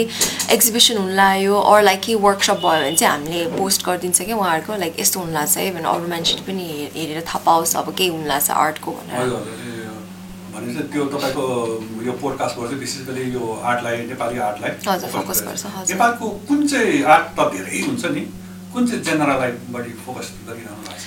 एक्जिबिसन 0.55 0.97
हुन 1.03 1.11
लाग्यो 1.19 1.59
अरू 1.75 1.85
लाइक 1.91 2.01
केही 2.07 2.19
वर्कसप 2.23 2.63
भयो 2.63 2.81
भने 2.87 2.97
चाहिँ 2.97 3.13
हामीले 3.13 3.45
पोस्ट 3.59 3.87
गरिदिन्छ 3.87 4.19
कि 4.23 4.33
उहाँहरूको। 4.33 4.77
लाइक 4.87 5.01
यस्तो 5.01 5.21
हुन 5.21 5.33
लाग्छ 5.35 5.57
है 5.59 5.71
अरू 5.75 6.07
मान्छेले 6.15 6.43
पनि 6.47 6.67
हेरेर 6.97 7.21
थाहा 7.27 7.43
पाओस् 7.51 7.77
अब 7.83 7.95
केही 7.99 8.11
हुन 8.15 8.27
लाग्छ 8.31 8.51
आर्टको 8.63 8.91
भनेर। 9.01 9.27
भनेपछि 10.57 10.83
त्यो 10.93 11.05
तपाईँको 11.13 11.45
यो 12.09 12.13
पोडकास्टबाट 12.25 12.67
चाहिँ 12.69 12.81
विशेष 12.81 13.03
गरी 13.09 13.25
यो 13.37 13.45
आर्टलाई 13.71 13.97
नेपाली 14.11 14.39
आर्टलाई 14.49 14.73
फोकस 15.13 15.43
गर्छ। 15.47 15.65
नेपालको 15.93 16.27
कुन 16.49 16.67
चाहिँ 16.73 17.03
आर्ट 17.05 17.27
त 17.39 17.41
धेरै 17.55 17.81
हुन्छ 17.87 18.05
नि? 18.17 18.23
कुन 18.73 18.87
चाहिँ 18.87 19.03
जेनरललाई 19.05 19.51
बढी 19.73 19.93
फोकस 20.05 20.27
गरिरहनु 20.49 20.81
भएको 20.85 20.97
छ? 20.97 21.05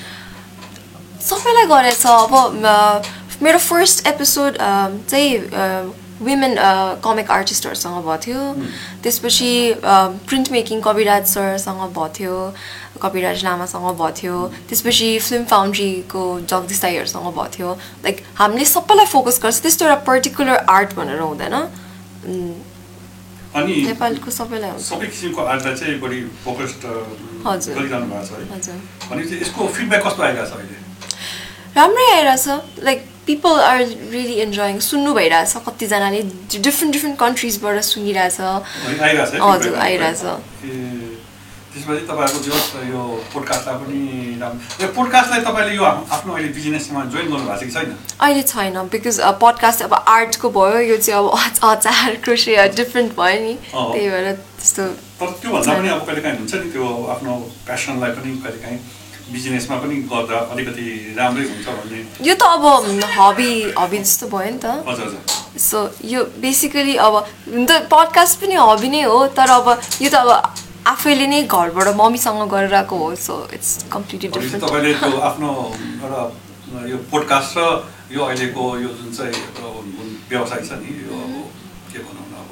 सबैलाई 1.29 1.65
गरेछ 1.73 2.05
अब 2.05 2.33
मेरो 3.41 3.59
फर्स्ट 3.69 4.07
एपिसोड 4.07 4.57
चाहिँ 5.09 5.29
वुमेन 6.19 6.53
कमिक 7.03 7.27
आर्टिस्टहरूसँग 7.31 7.97
भएको 8.05 8.17
थियो। 8.25 8.41
त्यसपछि 9.03 9.51
प्रिन्ट 10.29 10.51
मेकिङ 10.51 10.81
कविराज 10.87 11.23
सरसँग 11.33 11.81
भएको 11.81 12.07
थियो। 12.17 12.37
कविराज 12.97 13.43
लामासँग 13.43 13.85
भएको 13.85 14.09
थियो। 14.19 14.37
त्यसपछि 14.69 15.09
फिल्म 15.19 15.43
फाउन्ड्रीको 15.45 16.23
जगदीश 16.49 16.79
दाईहरूसँग 16.81 17.27
भएको 17.29 17.45
थियो। 17.55 17.69
लाइक 18.03 18.17
हामीले 18.39 18.65
सबैलाई 18.65 19.05
फोकस 19.13 19.39
गर्छ। 19.43 19.57
त्यस्तो 19.61 19.85
एउटा 19.85 19.99
पर्टिकुलर 20.09 20.57
आर्ट 20.67 20.89
भनेर 20.97 21.19
हुँदैन। 21.19 21.55
अनि 23.49 23.73
नेपालको 23.85 24.29
सबैलाई 24.31 24.71
सबै 24.77 25.07
किसिमको 25.07 25.41
आर्टलाई 25.41 25.75
चाहिँ 25.75 25.99
बढी 25.99 26.19
फोकस्ड। 26.45 26.81
गरिरहनु 27.45 28.07
भएको 28.13 28.57
छ 28.61 28.69
भनेपछि 29.09 29.35
यसको 29.41 29.67
फिडब्याक 29.67 30.01
कस्तो 30.05 30.21
आइरहेको 30.23 30.49
छ 30.49 30.53
अहिले? 30.59 30.77
राम्रै 31.77 32.07
आइरहेछ। 32.13 32.47
Like 32.83 32.99
people 33.25 33.59
are 33.61 33.79
really 34.13 34.35
enjoying 34.45 34.79
सुन्नु 34.81 35.13
भइरहेछ। 35.13 35.53
कतिजनाले 35.65 36.21
डिफ्रेन्ट 36.67 36.93
डिफ्रेन्ट 36.93 37.17
कन्ट्रिजबाट 37.19 37.81
सुनिरहेछ। 37.89 38.37
अनि 38.41 38.97
हजुर? 39.41 39.75
आइरहेछ। 39.77 40.21
त्यसपछि 41.73 42.05
तपाईँहरूको 42.09 42.39
जो 42.45 42.81
यो 42.89 43.01
पोडकास्टलाई 43.33 43.75
पनि 43.81 43.99
राम्रो 44.41 44.83
यो 44.83 44.87
पोडकास्टलाई 44.97 45.41
तपाईँले 45.47 45.75
यो 45.75 45.83
आफ्नो 45.85 46.33
अहिले 46.33 46.49
बिजनेसमा 46.57 47.03
जोइन 47.13 47.27
गर्नु 47.31 47.45
भएको 47.45 47.59
छ 47.59 47.63
कि 47.63 47.71
छैन? 47.75 47.95
अहिले 48.25 48.43
छैन 48.51 48.77
बिकज 48.93 49.19
पडकास्ट 49.43 49.81
अब 49.87 49.93
आर्टको 50.17 50.49
भयो 50.57 50.79
यो 50.91 50.97
चाहिँ 50.97 51.19
अब 51.19 51.27
अच- 51.39 51.63
अचार 51.71 52.15
कृषि 52.25 52.55
डिफ्रेन्ट 52.79 53.11
भयो 53.19 53.39
नि। 53.45 53.53
त्यही 53.73 54.09
भएर 54.09 54.31
त्यस्तो 54.33 54.83
तर 55.19 55.31
त्योभन्दा 55.41 55.73
पनि 55.73 55.89
अब 55.89 56.01
कहिले 56.07 56.21
काहीँ 56.21 56.37
हुन्छ 56.39 56.53
नि 56.63 56.71
त्यो 56.73 56.87
आफ्नो 57.15 57.31
प्यासनलाई 57.67 58.11
पनि 58.17 58.31
कहिले 58.43 58.61
काहीँ 58.63 58.79
बिजनेसमा 59.33 59.75
पनि 59.81 59.95
गर्दा 60.11 60.37
अलिकति 60.53 60.85
राम्रै 61.17 61.43
हुन्छ 61.49 61.67
भन्ने। 61.77 61.99
यो 62.27 62.33
त 62.33 62.43
अब 62.49 62.65
हबी 63.19 63.51
हबी 63.77 63.97
जस्तो 63.97 64.27
भयो 64.33 64.49
नि 64.51 64.57
त। 64.63 64.65
हजुर 64.89 65.05
हजुर। 65.05 65.59
सो 65.69 65.79
यो 66.13 66.23
बेसिकली 66.41 66.95
अब 67.05 67.13
हुन 67.53 67.65
त 67.69 67.77
पडकास्ट 67.93 68.41
पनि 68.41 68.55
हबी 68.57 68.89
नै 68.89 69.01
हो 69.05 69.19
तर 69.37 69.49
अब 69.59 69.67
यो 70.01 70.09
त 70.09 70.15
अब 70.25 70.67
आफैले 70.89 71.25
नै 71.31 71.41
घरबाट 71.55 71.87
मम्मीसँग 72.01 72.41
गरेर 72.53 72.73
आएको 72.81 72.97
हो 72.97 73.07
सो 73.23 73.35
इट्स 73.55 73.69
कम्प्लिटली 73.93 74.29
डिफ्रेन्ट 74.35 74.63
तपाईँले 74.65 74.93
त्यो 75.01 75.17
आफ्नो 75.29 75.49
एउटा 76.03 76.21
यो 76.91 76.97
पोडकास्ट 77.11 77.57
र 77.57 77.65
यो 78.15 78.21
अहिलेको 78.25 78.63
यो 78.85 78.89
जुन 78.99 79.09
चाहिँ 79.17 79.33
व्यवसाय 80.29 80.61
छ 80.67 80.71
नि 80.81 80.91
यो 81.05 81.19
अब 81.25 81.33
के 81.93 81.99
भनौँ 82.05 82.25
न 82.31 82.33
अब 82.41 82.49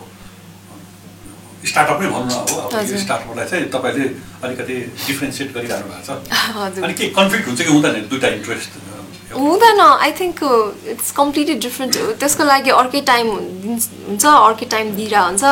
स्टार्टअप 1.72 2.02
नै 2.02 2.10
भनौँ 2.16 2.26
न 2.26 2.34
अब 2.66 2.76
यो। 2.92 2.98
स्टार्टअपलाई 3.06 3.46
चाहिँ 3.52 3.70
तपाईँले 3.76 4.06
अलिकति 4.46 4.76
डिफ्रेन्सिएट 5.08 5.50
गरिरहनु 5.58 5.88
भएको 5.90 6.06
छ। 6.08 6.82
अनि 6.86 6.94
के 7.02 7.10
कन्फ्लिक्ट 7.20 7.48
हुन्छ 7.48 7.62
कि 7.62 7.72
हुँदैन 7.72 8.08
दुइटा 8.14 8.28
इन्ट्रेस्ट 8.38 8.72
हुँदैन। 9.38 9.80
I 9.82 10.12
think 10.20 10.38
it's 10.94 11.12
completely 11.20 11.56
different 11.66 11.94
त्यसको 12.20 12.44
लागि 12.44 12.72
अर्कै 12.82 13.02
टाइम 13.10 13.28
हुन्छ 13.30 14.26
अर्कै 14.26 14.66
टाइम 14.74 14.86
दिइरह 14.96 15.22
हुन्छ 15.30 15.44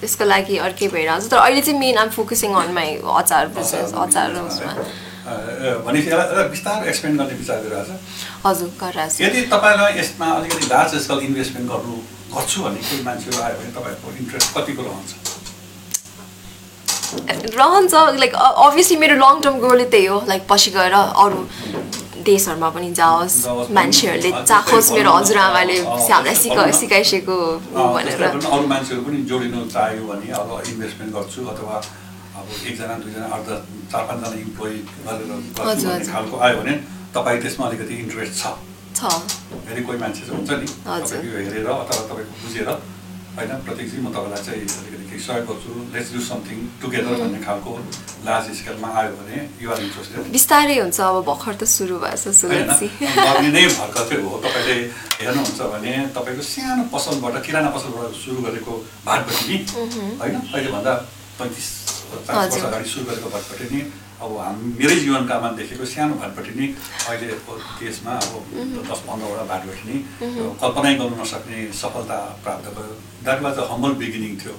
त्यसको 0.00 0.24
लागि 0.24 0.56
अर्कै 0.66 0.88
भइरहेको 0.94 1.14
हुन्छ। 1.14 1.30
तर 1.30 1.38
अहिले 1.44 1.62
चाहिँ 1.66 1.78
main 1.80 1.96
aim 1.98 2.08
focusing 2.16 2.50
on 2.62 2.70
my 2.78 2.88
achar 3.20 3.44
business 3.58 3.90
अचार 4.04 4.28
उसमा। 4.46 4.72
हजुर 8.44 8.68
गरिरहेको 8.80 9.14
छु। 9.16 9.24
यदि 9.24 9.40
तपाईँलाई 9.54 9.92
यसमा 9.98 10.26
अलिकति 10.38 10.66
लार्ज 10.74 10.92
स्केल 11.04 11.20
इन्भेस्टमेन्ट 11.28 11.66
गर्नु 11.72 11.94
गर्छु 12.34 12.58
भन्ने 12.62 12.80
कोही 12.88 13.02
मान्छेहरू 13.08 13.38
आयो 13.42 13.56
भने 13.58 13.70
तपाईँहरूको 13.76 14.08
इन्ट्रेस्ट 14.22 14.48
कतिको 14.56 14.82
रहन्छ? 14.88 15.10
रहन्छ 17.56 17.94
लाइक 18.18 18.34
अभियसली 18.66 18.96
मेरो 19.04 19.14
लङ 19.24 19.40
टर्म 19.46 19.56
गोल 19.64 19.84
त्यही 19.94 20.06
हो 20.06 20.18
लाइक 20.28 20.42
पछि 20.50 20.70
गएर 20.76 20.94
अरू 21.24 21.40
देशहरूमा 22.22 22.68
पनि 22.76 22.90
जाओस्। 23.00 23.36
मान्छेहरूले 23.78 24.30
चाखोस् 24.50 24.92
मेरो। 24.92 25.10
हजुरआमाले 25.12 25.76
हामीलाई 25.82 26.36
सिका। 26.42 26.62
सिकाइसकेको 26.80 27.36
भनेर 27.74 28.22
अरू 28.22 28.66
मान्छेहरू 28.72 29.02
पनि 29.06 29.18
जोडिनु 29.30 29.60
चाह्यो 29.74 30.02
भने 30.10 30.28
अब 30.40 30.48
इन्भेस्टमेन्ट 30.70 31.10
गर्छु 31.16 31.40
अथवा 31.52 31.76
अब 32.38 32.46
एकजना 32.68 32.94
दुईजना 33.02 33.26
दस 33.48 33.60
चार 33.92 34.02
पाँचजना 34.08 34.36
इम्प्लोइ 34.40 34.74
गरेर। 35.06 35.30
खालको 36.12 36.36
आयो 36.44 36.56
भने 36.60 36.74
तपाईँ 37.14 37.40
त्यसमा 37.42 37.66
अलिकति 37.66 37.94
इन्ट्रेस्ट 38.04 38.34
छ 38.40 38.44
छ 38.96 39.00
फेरि 39.66 39.82
कोही 39.82 39.98
मान्छे 39.98 40.22
चाहिँ 40.26 40.36
हुन्छ 40.38 40.50
नि। 40.60 40.66
तपाईँको 40.86 41.36
हेरेर 41.36 41.66
अथवा 41.66 42.02
तपाईँको 42.10 42.34
बुझेर 42.42 42.68
होइन 43.36 43.50
प्रत्येक 43.66 43.86
चाहिँ 43.90 44.04
म 44.04 44.12
तपाईँलाई 44.12 44.42
चाहिँ 44.46 44.60
अलिकति 44.60 45.04
केही 45.10 45.20
सहयोग 45.26 45.46
गर्छु। 45.48 45.72
लेट्स 45.92 46.08
डु 46.14 46.20
समथिङ 46.20 46.58
टुगेदर 46.82 47.14
भन्ने 47.22 47.40
खालको 47.46 47.72
लार्ज 48.26 48.46
स्केलमा 48.58 48.88
आयो 49.00 49.12
भने 49.18 49.36
युआर 49.62 49.78
इन्ट्रेस्टेड 49.86 50.32
बिस्तारै 50.36 50.76
हुन्छ 50.78 51.00
अब 51.00 51.16
भर्खर 51.30 51.54
त 51.56 51.64
सुरु 51.74 51.96
भएछ 52.04 52.24
सो 52.28 52.44
होइन 52.48 52.60
लेट्स 52.60 52.78
सी 52.80 52.88
गर्ने 53.00 53.50
नै 53.56 53.64
भर्खर 53.80 54.04
चाहिँ 54.08 54.24
हो। 54.24 54.36
तपाईँले 54.44 54.76
हेर्नुहुन्छ 55.22 55.60
भने 55.72 55.92
तपाईँको 56.16 56.44
सानो 56.52 56.84
पसलबाट 56.92 57.34
किराना 57.46 57.70
पसलबाट 57.76 58.12
सुरु 58.20 58.38
गरेको 58.46 58.72
भाटपट्टि 59.08 59.56
होइन 60.20 60.36
अहिलेभन्दा 60.36 60.94
पैँतिस 61.40 61.68
चालिस 62.28 62.54
वर्ष। 62.54 62.64
अगाडि 62.68 62.88
सुरु 62.92 63.04
गरेको 63.10 63.28
भाटपट्टि 63.34 63.66
नि 63.74 63.80
अब 64.22 64.32
हाम 64.38 64.56
मेरै 64.78 64.96
जीवनकालमा 65.02 65.48
देखेको 65.58 65.84
सानो 65.92 66.14
भाटपट्टि 66.22 66.52
नि 66.58 66.66
अहिलेको 67.08 67.52
देशमा 67.82 68.12
अब 68.22 68.32
दस 68.88 69.00
पन्ध्रवटा 69.08 69.44
भाटपट्टि 69.52 69.84
नि 69.90 69.96
कल्पनै 70.62 70.92
गर्नु 71.00 71.16
नसक्ने 71.22 71.58
सफलता 71.82 72.18
प्राप्त 72.44 72.66
भयो। 72.76 72.94
That 73.24 73.40
was 73.46 73.58
a 73.58 73.64
humble 73.72 73.92
beginning 74.02 74.32
थियो। 74.42 74.54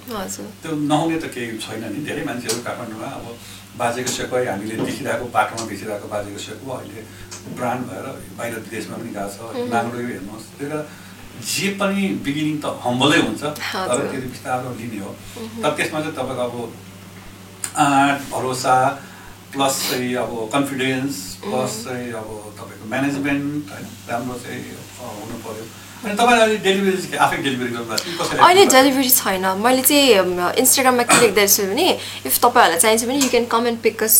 त्यो 0.63 0.71
नहुने 0.91 1.17
त 1.23 1.25
केही 1.35 1.57
छैन 1.65 1.83
नि। 1.93 1.99
धेरै 2.07 2.23
मान्छेहरू 2.29 2.59
काठमाडौँमा 2.67 3.09
अब 3.17 3.25
बाजेको 3.79 4.11
सेकै 4.17 4.43
हामीले 4.49 4.75
देखिरहेको 4.87 5.25
बाटोमा 5.37 5.63
बेचिरहेको 5.71 6.07
बाजेको 6.15 6.39
सेको 6.47 6.67
अहिले 6.77 7.01
ब्रान्ड 7.57 7.81
भएर 7.89 8.05
बाहिर 8.37 8.53
विदेशमा 8.65 8.95
पनि 9.01 9.11
गएको 9.15 9.47
छ। 9.53 9.71
नाङ्लो 9.73 9.97
हेर्नुहोस् 10.11 10.45
त्यही 10.57 10.69
भएर 10.71 10.85
जे 11.53 11.67
पनि 11.79 12.03
बिगिनिङ 12.25 12.57
त 12.63 12.65
हम्बलै 12.85 13.19
हुन्छ। 13.25 13.41
तर। 13.43 14.05
त्यो 14.11 14.21
बिस्तारो 14.33 14.75
लिने 14.79 14.99
हो। 15.05 15.11
तर 15.63 15.71
त्यसमा 15.77 15.99
चाहिँ 16.03 16.15
तपाईँको 16.19 16.43
अब 16.47 17.81
आँट 17.85 18.19
भरोसा 18.33 18.75
प्लस 19.53 19.73
चाहिँ 19.89 20.13
अब 20.23 20.31
कन्फिडेन्स 20.53 21.15
प्लस 21.45 21.71
चाहिँ 21.85 22.11
अब 22.19 22.27
तपाईँको 22.57 22.85
म्यानेजमेन्ट 22.89 23.71
होइन? 23.71 23.85
राम्रो 24.09 24.35
चाहिँ 24.43 24.61
हुनु 24.99 25.37
पऱ्यो 25.45 25.65
अहिले 28.45 28.65
डेलिभरी 28.75 29.09
छैन। 29.09 29.45
मैले 29.65 29.81
चाहिँ 29.87 30.05
इन्स्टाग्राममा 30.61 31.03
के 31.09 31.19
लेख्दैछु 31.21 31.63
भने 31.71 31.87
इफ 32.27 32.35
तपाईँहरूलाई 32.43 32.79
चाहिन्छ 32.83 33.03
भने 33.07 33.17
यु 33.23 33.29
क्यान 33.29 33.45
कम 33.53 33.67
एन्ड 33.67 33.79
पिकस 33.85 34.15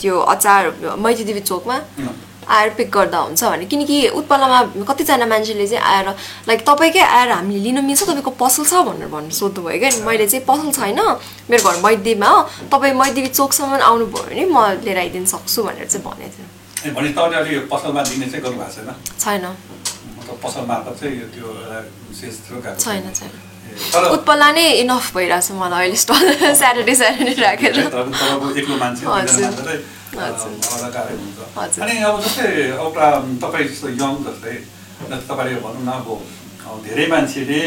त्यो 0.00 0.14
अचार 0.34 0.62
मैती 1.04 1.24
देवी 1.24 1.40
चोकमा। 1.50 1.76
उम्. 1.76 2.08
आएर 2.48 2.68
पिक 2.78 2.90
गर्दा 2.90 3.18
हुन्छ 3.18 3.42
भने। 3.44 3.64
किनकि 3.66 3.96
उत्पलमा 4.18 4.60
कतिजना 4.88 5.26
मान्छेले 5.26 5.66
चाहिँ 5.66 5.82
आएर 5.82 6.08
लाइक 6.48 6.60
तपाईँकै 6.68 7.00
आएर 7.00 7.30
हामीले 7.30 7.60
लिनु 7.66 7.82
मिल्छ 7.82 8.02
तपाईँको 8.02 8.32
पसल 8.38 8.64
छ 8.64 8.74
भनेर 8.86 9.08
भन्नु 9.10 9.30
सोध्नुभयो 9.30 9.78
क्या। 9.78 9.90
मैले 10.06 10.26
चाहिँ 10.26 10.44
पसल 10.46 10.70
छैन 10.78 11.00
मेरो 11.50 11.62
घर 11.66 11.76
मैदेवीमा 11.84 12.28
हो। 12.28 12.40
तपाईँ 12.72 12.94
मैदेवी 12.94 13.28
चोकसम्म 13.34 13.72
आउनुभयो 13.82 14.22
भने 14.22 14.44
म 14.46 14.56
लिएर 14.84 14.98
आइदिनु 15.04 15.26
सक्छु 15.26 15.62
भनेर 15.62 15.86
चाहिँ 15.90 16.04
भनेको 16.06 16.30
थियो। 16.34 16.46
ए 16.86 16.94
भने 16.94 17.08
तपाईँले 17.18 17.36
अहिले 17.36 17.66
पसलमा 17.72 18.00
दिने 18.08 18.26
चाहिँ 18.30 18.42
गर्नुभएको 18.44 18.72
छैन? 18.74 18.88
छैन। 19.18 19.44
उत्पललाई 23.76 24.52
नै 24.56 24.66
इनफ 24.80 25.04
भइरहेछ 25.14 25.48
मलाई 25.52 25.84
अहिले 25.84 26.00
स्टल 26.00 26.54
स्याटरडे 26.56 26.94
स्याटरडे 26.96 27.34
राखेर। 27.44 27.76
हुन्छ। 30.14 31.80
अनि 31.82 31.94
अब 32.08 32.16
जस्तै 32.24 32.48
एउटा 32.78 33.06
तपाईँ 33.42 33.66
जस्तो 33.68 33.88
यङ 34.00 34.14
जस्तै 34.26 34.54
तपाईँले 35.28 35.60
भनौँ 35.66 35.84
न 35.86 35.90
अब 35.98 36.08
धेरै 36.86 37.06
मान्छेले 37.12 37.60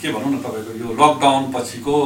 के 0.00 0.08
भनौँ 0.14 0.30
न 0.34 0.36
तपाईँको 0.44 0.72
यो 0.82 0.88
लकडाउन 1.00 1.42
पछिको 1.54 1.96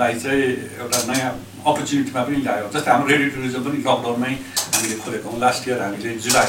लाई 0.00 0.14
चाहिँ 0.22 0.44
एउटा 0.80 0.98
नयाँ 1.10 1.32
अपर्च्युनिटीमा 1.60 2.22
पनि 2.24 2.36
ल्यायो 2.44 2.68
जस्तै 2.74 2.90
हाम्रो 2.90 3.08
रेडियो 3.12 3.30
टुरिज्म 3.34 3.60
पनि 3.66 3.78
लकडाउनमै 3.84 4.32
हामीले 4.72 4.96
खोलेको 5.04 5.26
हौँ 5.30 5.38
लास्ट 5.44 5.62
इयर 5.68 5.80
हामीले 5.84 6.10
जुलाई 6.24 6.48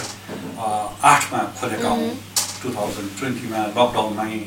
आठमा 1.11 1.39
खोलेका 1.59 1.89
हौँ 1.89 2.09
टु 2.61 2.67
थाउजन्ड 2.77 3.09
ट्वेन्टीमा 3.19 3.59
लकडाउनमै 3.77 4.39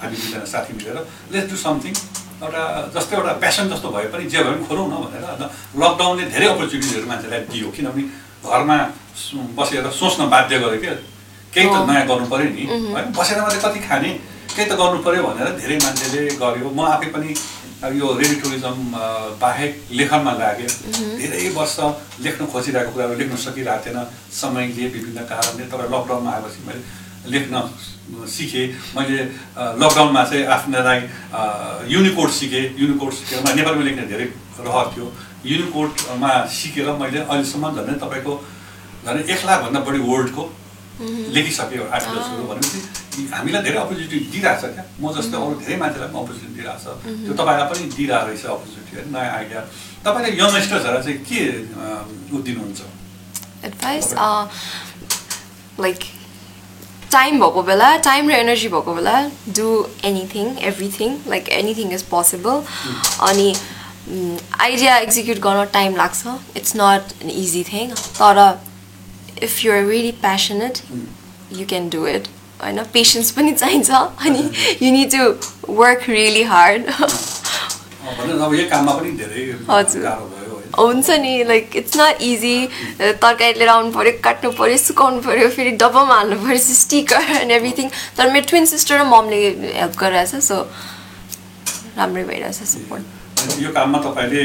हामी 0.00 0.16
दुईजना 0.16 0.46
साथी 0.54 0.72
मिलेर 0.78 0.96
लेट्स 1.32 1.50
डु 1.50 1.56
समथिङ 1.66 1.94
एउटा 2.42 2.62
जस्तो 2.94 3.16
एउटा 3.16 3.32
प्यासन 3.42 3.68
जस्तो 3.72 3.88
भए 3.94 4.06
पनि 4.12 4.24
जे 4.32 4.38
भए 4.42 4.52
पनि 4.52 4.64
खोलौँ 4.68 4.86
न 4.90 4.94
भनेर 5.04 5.24
अन्त 5.32 5.42
लकडाउनले 5.82 6.24
धेरै 6.34 6.46
अपर्च्युनिटिजहरू 6.54 7.06
मान्छेलाई 7.06 7.40
दियो। 7.52 7.68
किनभने 7.76 8.02
घरमा 8.44 8.76
बसेर 9.58 9.90
सोच्न 10.00 10.20
बाध्य 10.34 10.58
गर्यो 10.58 10.80
क्या। 10.82 10.94
केही 11.54 11.66
त। 11.70 11.76
नयाँ 11.88 12.06
गर्नु 12.10 12.26
पऱ्यो 12.32 12.48
नि। 12.50 12.64
होइन 12.94 13.06
बसेर 13.18 13.38
मात्रै 13.40 13.60
कति 13.64 13.80
खाने 13.88 14.10
केही 14.54 14.66
त 14.70 14.72
गर्नु 14.80 14.98
पऱ्यो 15.06 15.22
भनेर 15.28 15.48
धेरै 15.60 15.76
मान्छेले 15.84 16.22
गर्यो। 16.42 16.68
म 16.74 16.80
आफै 16.94 17.08
पनि 17.14 17.30
यो 17.84 18.06
रेडी 18.18 18.36
टुरिज्म 18.40 18.76
बाहेक 19.40 19.72
लेखनमा 19.92 20.32
लागेँ 20.40 20.68
धेरै 21.20 21.48
वर्ष 21.54 21.76
लेख्न 22.24 22.42
खोजिरहेको 22.52 22.90
कुराहरू 22.92 23.14
लेख्न 23.20 23.36
सकिरहेको 23.44 23.84
थिएन। 23.84 23.98
समयले 24.40 24.84
विभिन्न 24.94 25.20
कारणले 25.30 25.64
तर 25.70 25.80
लकडाउनमा 25.94 26.30
आएपछि 26.34 26.60
मैले 26.66 26.82
लेख्न 27.32 27.54
सिकेँ 28.28 28.66
मैले 28.96 29.18
लकडाउनमा 29.80 30.22
चाहिँ 30.24 30.44
आफ्नोलाई 30.56 31.00
युनिकोड 31.92 32.30
सिकेँ। 32.30 32.64
युनिकोड 32.80 33.12
सिकेर 33.12 33.38
नेपालीमा 33.56 33.84
लेख्ने 33.84 34.04
धेरै 34.12 34.26
रहर 34.60 34.86
थियो। 34.92 35.06
युनिकोडमा 35.44 36.30
सिकेर 36.58 36.88
मैले 37.00 37.18
अहिलेसम्म 37.24 37.64
झन् 37.76 38.00
तपाईँको 38.04 38.32
झन् 39.06 39.24
एक 39.32 39.40
लाखभन्दा 39.44 39.80
बढी 39.86 40.00
वर्ल्डको 40.10 40.44
लेखिसक्यो 41.34 41.84
आर्टिकल्सहरू 41.90 42.44
भनेपछि। 42.50 42.78
हामीलाई 43.34 43.62
धेरै 43.66 43.78
अपर्च्युनिटी 43.78 44.18
दिइरहेछ 44.32 44.62
क्या। 44.74 44.84
म 45.00 45.04
जस्तो 45.16 45.36
अरू 45.42 45.54
धेरै 45.64 45.76
मान्छेलाई 45.82 46.08
पनि 46.12 46.20
अपर्च्युनिटी 46.22 46.54
दिइरहेछ 46.54 46.84
त्यो 47.24 47.34
तपाईँलाई 47.40 47.66
पनि 47.70 47.84
दिइरहेको 47.96 48.26
रहेछ 48.28 48.44
अपर्च्युनिटी 48.46 48.92
होइन? 48.96 49.08
नयाँ 49.14 49.32
आइडिया 49.38 49.60
तपाईँले 50.04 50.30
यङ्गस्टर्सहरूलाई 50.38 51.02
चाहिँ 51.02 51.18
के 51.28 51.40
दिनुहुन्छ? 52.46 52.80
एडभाइस 53.68 54.08
लाइक 55.84 56.00
टाइम 57.14 57.40
भएको 57.40 57.62
बेला 57.62 57.88
टाइम 58.08 58.28
र 58.30 58.32
एनर्जी 58.44 58.68
भएको 58.68 58.94
बेला 58.94 59.16
do 59.56 59.68
anything 60.04 60.46
everything 60.70 61.16
like 61.28 61.48
anything 61.58 61.92
is 61.94 62.02
possible 62.10 62.62
अनि 63.28 63.48
आइडिया 64.60 64.96
एक्जिक्युट 64.98 65.38
गर्न 65.42 65.64
टाइम 65.74 65.96
लाग्छ. 65.96 66.22
It's 66.56 66.72
not 66.76 67.02
an 67.22 67.30
easy 67.30 67.62
thing 67.72 67.90
तर 68.20 68.40
if 69.42 69.64
you're 69.64 69.84
really 69.86 70.12
passionate 70.22 70.74
you 71.58 71.66
can 71.66 71.88
do 71.90 72.06
it 72.06 72.28
होइन? 72.62 72.82
पेसेन्स 72.92 73.30
पनि 73.38 73.52
चाहिन्छ. 73.52 73.90
अनि 74.26 74.42
you 74.82 74.92
need 74.92 75.10
to 75.16 75.74
work 75.80 76.08
really 76.08 76.42
hard 76.52 76.80
हजुर। 79.70 80.02
हुन्छ 80.78 81.10
नि 81.20 81.32
लाइक 81.44 81.76
इट्स 81.76 81.96
नट 81.96 82.22
इजी 82.22 82.56
तरकारी 83.00 83.52
लिएर 83.54 83.68
आउनु 83.68 83.90
पऱ्यो 83.92 84.12
काट्नु 84.24 84.50
पऱ्यो 84.58 84.76
सुकाउनु 84.78 85.20
पऱ्यो 85.22 85.48
फेरि 85.50 85.70
डब्बामा 85.82 86.14
हाल्नु 86.14 86.36
पऱ्यो 86.42 86.58
स्टिकर 86.82 87.30
एन्ड 87.40 87.52
एभ्रिथिङ 87.52 87.88
तर 88.16 88.32
मेरो 88.32 88.46
ट्विन 88.48 88.66
सिस्टर 88.66 88.98
र 88.98 89.04
ममले 89.06 89.40
हेल्प 89.74 89.98
गरिरहेछ 90.00 90.44
सो 90.44 90.60
राम्रै 91.96 92.24
भइरहेछ 92.24 92.62
सपोर्ट 92.68 93.60
यो 93.60 93.72
काममा 93.72 93.98
तपाईँले 94.00 94.44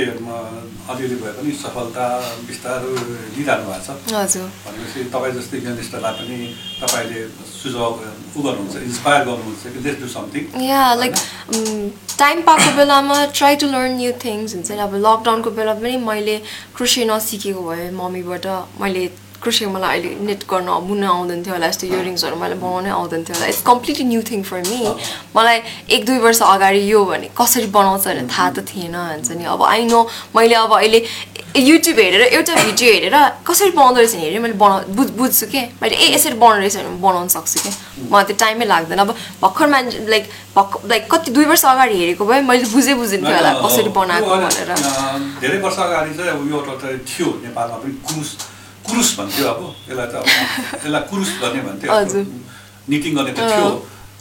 अलिअलि 0.89 1.15
भए 1.21 1.31
पनि 1.37 1.51
सफलता 1.63 2.05
बिस्तारो 2.49 2.89
लिइरहनु 3.35 3.65
भएको 3.69 3.81
छ। 3.85 4.13
हजुर। 4.13 4.47
भनेपछि 4.65 4.99
तपाईँ 5.13 5.33
जस्तै 5.37 5.57
यङ्गस्टरलाई 5.67 6.13
पनि 6.19 6.37
तपाईँले 6.81 7.19
सुझाव 7.61 7.91
उ 8.35 8.39
गर्नुहुन्छ 8.45 8.75
इन्सपायर 8.89 9.21
गर्नुहुन्छ 9.29 9.63
कि 9.73 9.79
लेट्स 9.85 10.01
डु 10.01 10.07
समथिङ 10.17 10.43
या 10.65 10.81
लाइक 11.01 11.13
टाइम 12.19 12.41
पाएको 12.49 12.71
बेलामा 12.77 13.17
try 13.37 13.55
to 13.61 13.67
learn 13.75 13.91
new 14.01 14.11
things 14.25 14.55
हुन्छ 14.55 14.71
नि। 14.71 14.81
अब 14.87 14.93
लकडाउनको 15.05 15.49
बेला 15.57 15.73
पनि 15.81 15.97
मैले 16.09 16.37
क्रोसे 16.75 17.05
नसिकेको 17.11 17.61
भए 17.69 17.89
मम्मीबाट 18.01 18.45
मैले 18.81 19.03
क्रोसे 19.41 19.65
मलाई 19.65 19.99
अहिले 19.99 20.09
नेट 20.27 20.43
गर्न 20.51 20.69
बुन्न 20.87 21.03
आउँदैन 21.15 21.43
थियो 21.43 21.53
होला 21.55 21.67
यस्तो 21.67 21.87
इयरिङ्सहरू 21.87 22.35
मैले 22.35 22.55
बनाउनै 22.59 22.89
आउँदैन 22.89 23.23
थियो 23.23 23.35
होला। 23.35 23.47
It's 23.47 23.61
completely 23.71 24.05
new 24.11 24.21
thing 24.29 24.43
for 24.43 24.59
me 24.67 24.79
मलाई 25.35 25.57
एक 25.95 26.05
दुई 26.05 26.17
वर्ष 26.19 26.41
अगाडि 26.43 26.81
यो 26.91 27.03
भने 27.05 27.29
कसरी 27.39 27.67
बनाउँछ 27.71 28.07
भने 28.07 28.27
थाहा 28.27 28.49
त 28.51 28.67
थिएन 28.67 28.95
हुन्छ 28.95 29.31
नि। 29.31 29.43
अब 29.47 29.63
आई 29.63 29.85
नो 29.87 29.99
मैले 30.35 30.55
अब 30.55 30.73
अहिले 30.77 30.99
युट्युब 31.49 31.99
हेरेर 31.99 32.21
एउटा 32.21 32.55
भिडियो 32.55 32.93
हेरेर 32.93 33.15
कसरी 33.47 33.71
बनाउँदो 33.71 33.99
रहेछ 33.99 34.15
नि 34.15 34.21
हेरेर 34.21 34.41
मैले 34.41 34.53
बना 34.53 34.75
बुझ 34.93 35.09
बुझ्छु 35.17 35.45
के? 35.49 35.61
मैले 35.81 35.95
ए 35.95 36.13
यसरी 36.13 36.37
बनाउँदो 36.37 36.59
रहेछ 36.59 36.75
भने 36.77 36.99
बनाउन 37.01 37.27
सक्छु 37.33 37.59
कि? 37.63 37.71
मलाई 38.11 38.23
त्यो 38.29 38.35
टाइमै 38.43 38.65
लाग्दैन। 38.65 38.99
अब 38.99 39.15
भर्खर 39.41 39.67
मान्छे 39.69 40.05
लाइक 40.09 40.29
भर्ख 40.55 40.71
लाइक 40.91 41.03
कति 41.11 41.31
दुई 41.31 41.45
वर्ष 41.49 41.65
अगाडि 41.65 41.95
हेरेको 41.99 42.25
भए 42.25 42.41
मैले 42.51 42.69
बुझे 42.69 42.93
बुझेन 43.01 43.25
थियो 43.25 43.35
होला 43.35 43.51
कसरी 43.65 43.89
बनाएको 43.97 44.35
भनेर। 44.45 44.71
धेरै 45.41 45.57
वर्ष 45.65 45.79
अगाडि 45.87 46.13
चाहिँ 46.17 46.31
अब 46.37 46.47
यो 46.51 46.59
थियो। 47.09 47.27
नेपालमा 47.43 47.77
पनि 47.81 47.93
क्रुस 48.89 49.09
भन्थ्यो 49.19 49.47
अब 49.49 49.61
यसलाई 49.89 50.07
त 50.13 50.15
यसलाई 50.83 51.01
क्रुस 51.09 51.29
गर्ने 51.41 51.61
भन्थ्यो। 51.69 51.89
निटिङ 52.89 53.11
गर्ने 53.17 53.31
त 53.33 53.39
थियो 53.51 53.69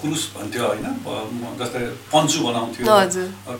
क्रुस 0.00 0.22
भन्थ्यो 0.36 0.62
होइन 0.66 0.86
जस्तै 1.60 1.80
पन्चु 2.12 2.38
बनाउँथ्यो 2.46 2.84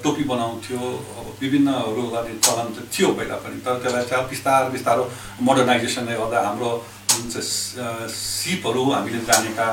टोपी 0.05 0.25
बनाउँथ्यो 0.33 0.81
अब 1.19 1.27
विभिन्नहरू 1.41 2.03
गर्ने 2.15 2.33
चलन 2.47 2.69
चाहिँ 2.77 2.89
थियो 2.95 3.09
पहिला 3.19 3.37
पनि 3.43 3.59
तर 3.67 3.75
त्यसलाई 3.83 4.05
चाहिँ 4.11 4.23
अब 4.25 4.29
बिस्तारो 4.31 4.69
बिस्तारो 4.77 5.05
मोडर्नाइजेसनले 5.49 6.15
गर्दा 6.21 6.39
हाम्रो 6.47 6.71
जुन 7.11 7.25
चाहिँ 7.35 8.09
सिपहरू 8.15 8.83
हामीले 8.93 9.21
जानेका 9.31 9.67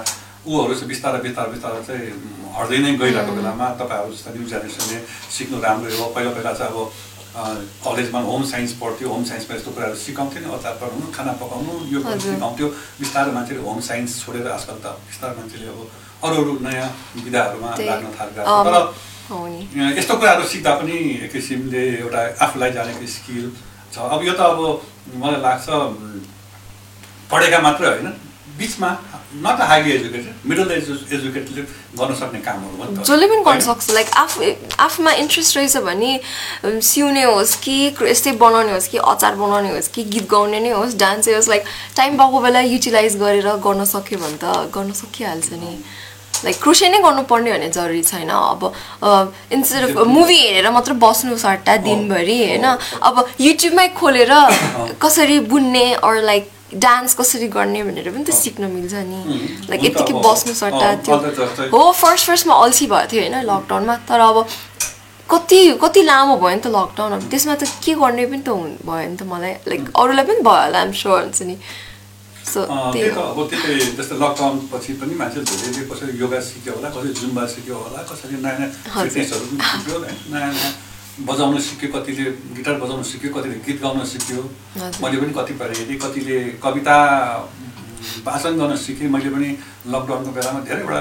ऊहरू 0.45 0.73
चाहिँ 0.73 0.89
बिस्तारै 0.89 1.19
बिस्तारै 1.25 1.49
बिस्तारै 1.53 1.81
चाहिँ 1.85 2.09
हट्दै 2.57 2.77
नै 2.85 2.91
गइरहेको 3.01 3.31
बेलामा 3.37 3.67
तपाईँहरू 3.81 4.13
जस्तो 4.15 4.29
न्यु 4.33 4.45
जेनेरेसनले 4.51 4.97
सिक्नु 5.37 5.57
राम्रो 5.65 5.89
हो 6.01 6.05
पहिला 6.15 6.31
पहिला 6.37 6.53
चाहिँ 6.53 6.73
अब 6.73 6.77
कलेजमा 7.35 8.19
होम 8.31 8.43
साइन्स 8.51 8.71
पढ्थ्यो 8.81 9.07
होम 9.11 9.23
साइन्समा 9.29 9.55
यस्तो 9.55 9.71
कुराहरू 9.75 9.95
सिकाउँथ्यो 10.05 10.39
नि 10.43 10.49
अचार 10.55 10.73
बनाउनु 10.81 11.07
खाना 11.15 11.31
पकाउनु 11.41 11.73
यो 11.91 11.99
हजुर। 11.99 12.31
सिकाउँथ्यो। 12.31 12.67
बिस्तारै 12.99 13.31
मान्छेले 13.35 13.61
होम 13.67 13.79
साइन्स 13.89 14.11
छोडेर 14.23 14.47
आजकल 14.55 14.77
त 14.79 14.87
बिस्तारै 15.09 15.35
मान्छेले 15.39 15.67
अब 15.67 15.79
अरू 16.23 16.35
अरू 16.41 16.53
नयाँ 16.63 16.89
विधाहरूमा 17.25 17.69
लाग्न 17.75 18.07
थालिरहेको 18.17 18.51
अम, 18.55 18.65
छ 18.65 18.71
तर 18.71 19.97
यस्तो 19.99 20.13
कुराहरू 20.15 20.43
सिक्दा 20.53 20.71
पनि 20.79 20.95
एक 21.25 21.31
किसिमले 21.33 21.83
एउटा 22.07 22.21
आफूलाई 22.45 22.71
जानेको 22.77 23.05
स्किल 23.15 23.45
छ। 23.93 23.95
अब 24.15 24.19
यो 24.23 24.33
त 24.39 24.41
अब 24.55 24.59
मलाई 25.19 25.41
लाग्छ 25.43 25.67
पढेका 27.31 27.59
मात्रै 27.67 27.87
होइन। 27.89 28.07
बिचमा 28.59 28.89
not 29.45 29.61
highly 29.69 29.91
educated 29.91 30.47
middle 30.49 30.71
edu 30.71 30.93
एजुकेटेडले 31.15 31.61
गर्न 31.99 32.13
सक्ने 32.15 32.39
कामहरू 32.39 32.77
हो 32.77 32.83
नि 32.83 32.97
त 32.97 33.03
जसले 33.03 33.27
पनि 33.27 33.43
गर्न? 33.43 33.59
सक्छ 33.59 33.89
लाइक 33.93 34.09
आफू 34.15 34.51
आफूमा 34.85 35.11
इन्ट्रेस्ट 35.23 35.57
रहेछ 35.57 35.77
भने 35.87 36.11
सिउने 36.81 37.23
होस् 37.23 37.55
कि 37.65 37.75
यस्तै 38.11 38.31
बनाउने 38.45 38.71
होस् 38.71 38.87
कि 38.87 38.97
अचार 39.11 39.35
बनाउने 39.35 39.75
होस् 39.75 39.91
कि 39.95 40.03
गीत 40.15 40.29
गाउने 40.31 40.59
नै 40.59 40.71
होस् 40.71 40.95
डान्सै 41.03 41.35
होस् 41.35 41.49
लाइक 41.49 41.63
टाइम 41.97 42.17
पाएको 42.17 42.39
बेला 42.47 42.59
युटिलाइज 42.71 43.19
गरेर 43.19 43.49
गर्न 43.67 43.85
सक्यो 43.91 44.19
भने 44.23 44.37
त 44.39 44.71
गर्न 44.71 44.91
सकिहाल्छ 45.03 45.51
नि। 45.53 45.75
लाइक 46.43 46.61
क्रोसे 46.63 46.87
नै 46.89 46.99
गर्नुपर्ने 47.03 47.51
भन्ने 47.51 47.69
जरुरी 47.75 48.01
छैन। 48.03 48.29
अब 48.29 48.63
इन्स्टेड 49.51 49.83
अफ 49.83 50.07
मुभी 50.07 50.39
हेरेर 50.39 50.69
मात्र 50.71 50.93
बस्नु 51.03 51.37
सट्टा 51.43 51.75
दिनभरि 51.83 52.39
होइन? 52.39 52.65
अब 53.03 53.15
युट्युबमै 53.39 53.87
खोलेर 53.99 54.33
कसरी 55.01 55.39
बुन्ने 55.51 55.85
अर 55.99 56.21
लाइक 56.23 56.51
डान्स 56.75 57.13
कसरी 57.15 57.47
गर्ने 57.47 57.83
भनेर 57.83 58.09
पनि 58.11 58.23
त 58.23 58.31
सिक्न 58.35 58.63
मिल्छ 58.71 58.93
नि। 59.09 59.19
लाइक 59.69 59.83
यत्तिकै 59.85 60.13
बस्नु 60.25 60.53
सट्टा 60.53 60.87
त्यो। 61.05 61.15
हो 61.71 61.81
फर्स्ट 62.01 62.25
फर्स्टमा 62.27 62.53
अल्छी 62.63 62.85
भएको 62.91 63.07
थियो 63.11 63.21
होइन 63.21 63.35
लकडाउनमा 63.49 63.95
तर 64.09 64.19
अब 64.19 64.37
कति 65.29 65.59
कति 65.81 66.01
लामो 66.03 66.35
भयो 66.37 66.55
नि 66.55 66.61
त 66.61 66.67
लकडाउन 66.77 67.11
अब 67.17 67.23
त्यसमा 67.31 67.55
त 67.55 67.63
के 67.83 67.93
गर्ने 68.01 68.25
पनि 68.31 68.41
त 68.45 68.49
हुन् 68.49 68.73
भयो 68.85 69.09
नि 69.09 69.17
त 69.17 69.23
मलाई। 69.33 69.53
लाइक 69.69 69.83
अरूलाई 69.95 70.25
पनि 70.29 70.41
भयो 70.47 70.63
होला 70.65 70.79
आइम 70.79 70.91
स्योर 71.01 71.21
हुन्छ 71.21 71.41
नि। 71.49 71.57
सो 72.45 72.61
त्यही 72.93 73.09
अब 73.09 73.39
त्यही 73.49 73.97
जस्तै 73.97 74.15
लकडाउन 74.21 74.53
पछि 74.71 74.91
पनि 75.01 75.13
मान्छे 75.21 75.39
धेरैले 75.49 75.83
कसरी 75.89 76.13
योगा 76.21 76.39
सिक्यो 76.49 76.73
होला 76.77 76.89
कसरी 76.93 77.13
जुम्बा 77.21 77.45
सिक्यो 77.53 77.75
होला 77.75 77.99
कसरी 78.11 78.37
नयाँ 78.43 78.57
नयाँ। 78.59 78.71
फिटनेसहरू 78.85 79.45
पनि 79.49 79.63
सिक्यो 79.65 79.97
नयाँ 80.33 80.51
नयाँ 80.53 80.73
बजाउन 81.15 81.59
सिक्यो 81.59 81.87
कतिले 81.95 82.23
गिटार 82.55 82.75
बजाउन 82.79 83.03
सिक्यो 83.07 83.31
कतिले 83.31 83.55
गीत 83.65 83.79
गाउन 83.81 84.03
सिक्यो। 84.03 84.41
मैले 84.99 85.17
पनि 85.21 85.31
कतिपय 85.31 85.71
हेरेँ 85.79 85.97
कतिले 86.03 86.37
कविता 86.59 86.97
वाचन 88.25 88.57
गर्न 88.59 88.75
सिकेँ 88.75 89.07
मैले 89.09 89.29
पनि 89.31 89.49
लकडाउनको 89.95 90.31
बेलामा 90.35 90.59
धेरैवटा 90.67 90.99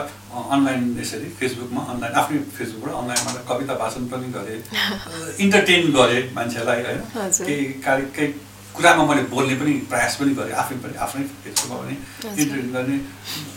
अनलाइन 0.54 0.82
यसरी 1.00 1.28
फेसबुकमा 1.38 1.82
अनलाइन 1.92 2.14
आफ्नै 2.14 2.38
फेसबुकबाट 2.56 2.94
अनलाइनमा 2.94 3.42
कविता 3.50 3.74
वाचन 3.82 4.06
पनि 4.12 4.28
गरेँ 4.36 4.60
इन्टरटेन 5.44 5.90
गरेँ 5.98 6.22
मान्छेलाई 6.36 6.80
होइन। 6.86 7.00
केही 7.34 7.64
कार्य 7.82 8.06
केही 8.14 8.28
कुरामा 8.76 9.04
मैले 9.10 9.22
बोल्ने 9.34 9.54
पनि 9.58 9.72
प्रयास 9.90 10.16
पनि 10.22 10.34
गरेँ 10.38 10.54
आफै 10.62 10.74
पनि 10.78 10.94
आफ्नै 11.06 11.24
फेसबुकमा 11.42 11.76
पनि। 11.82 11.94
इन्टरटेन 12.38 12.72
गर्ने 12.72 12.96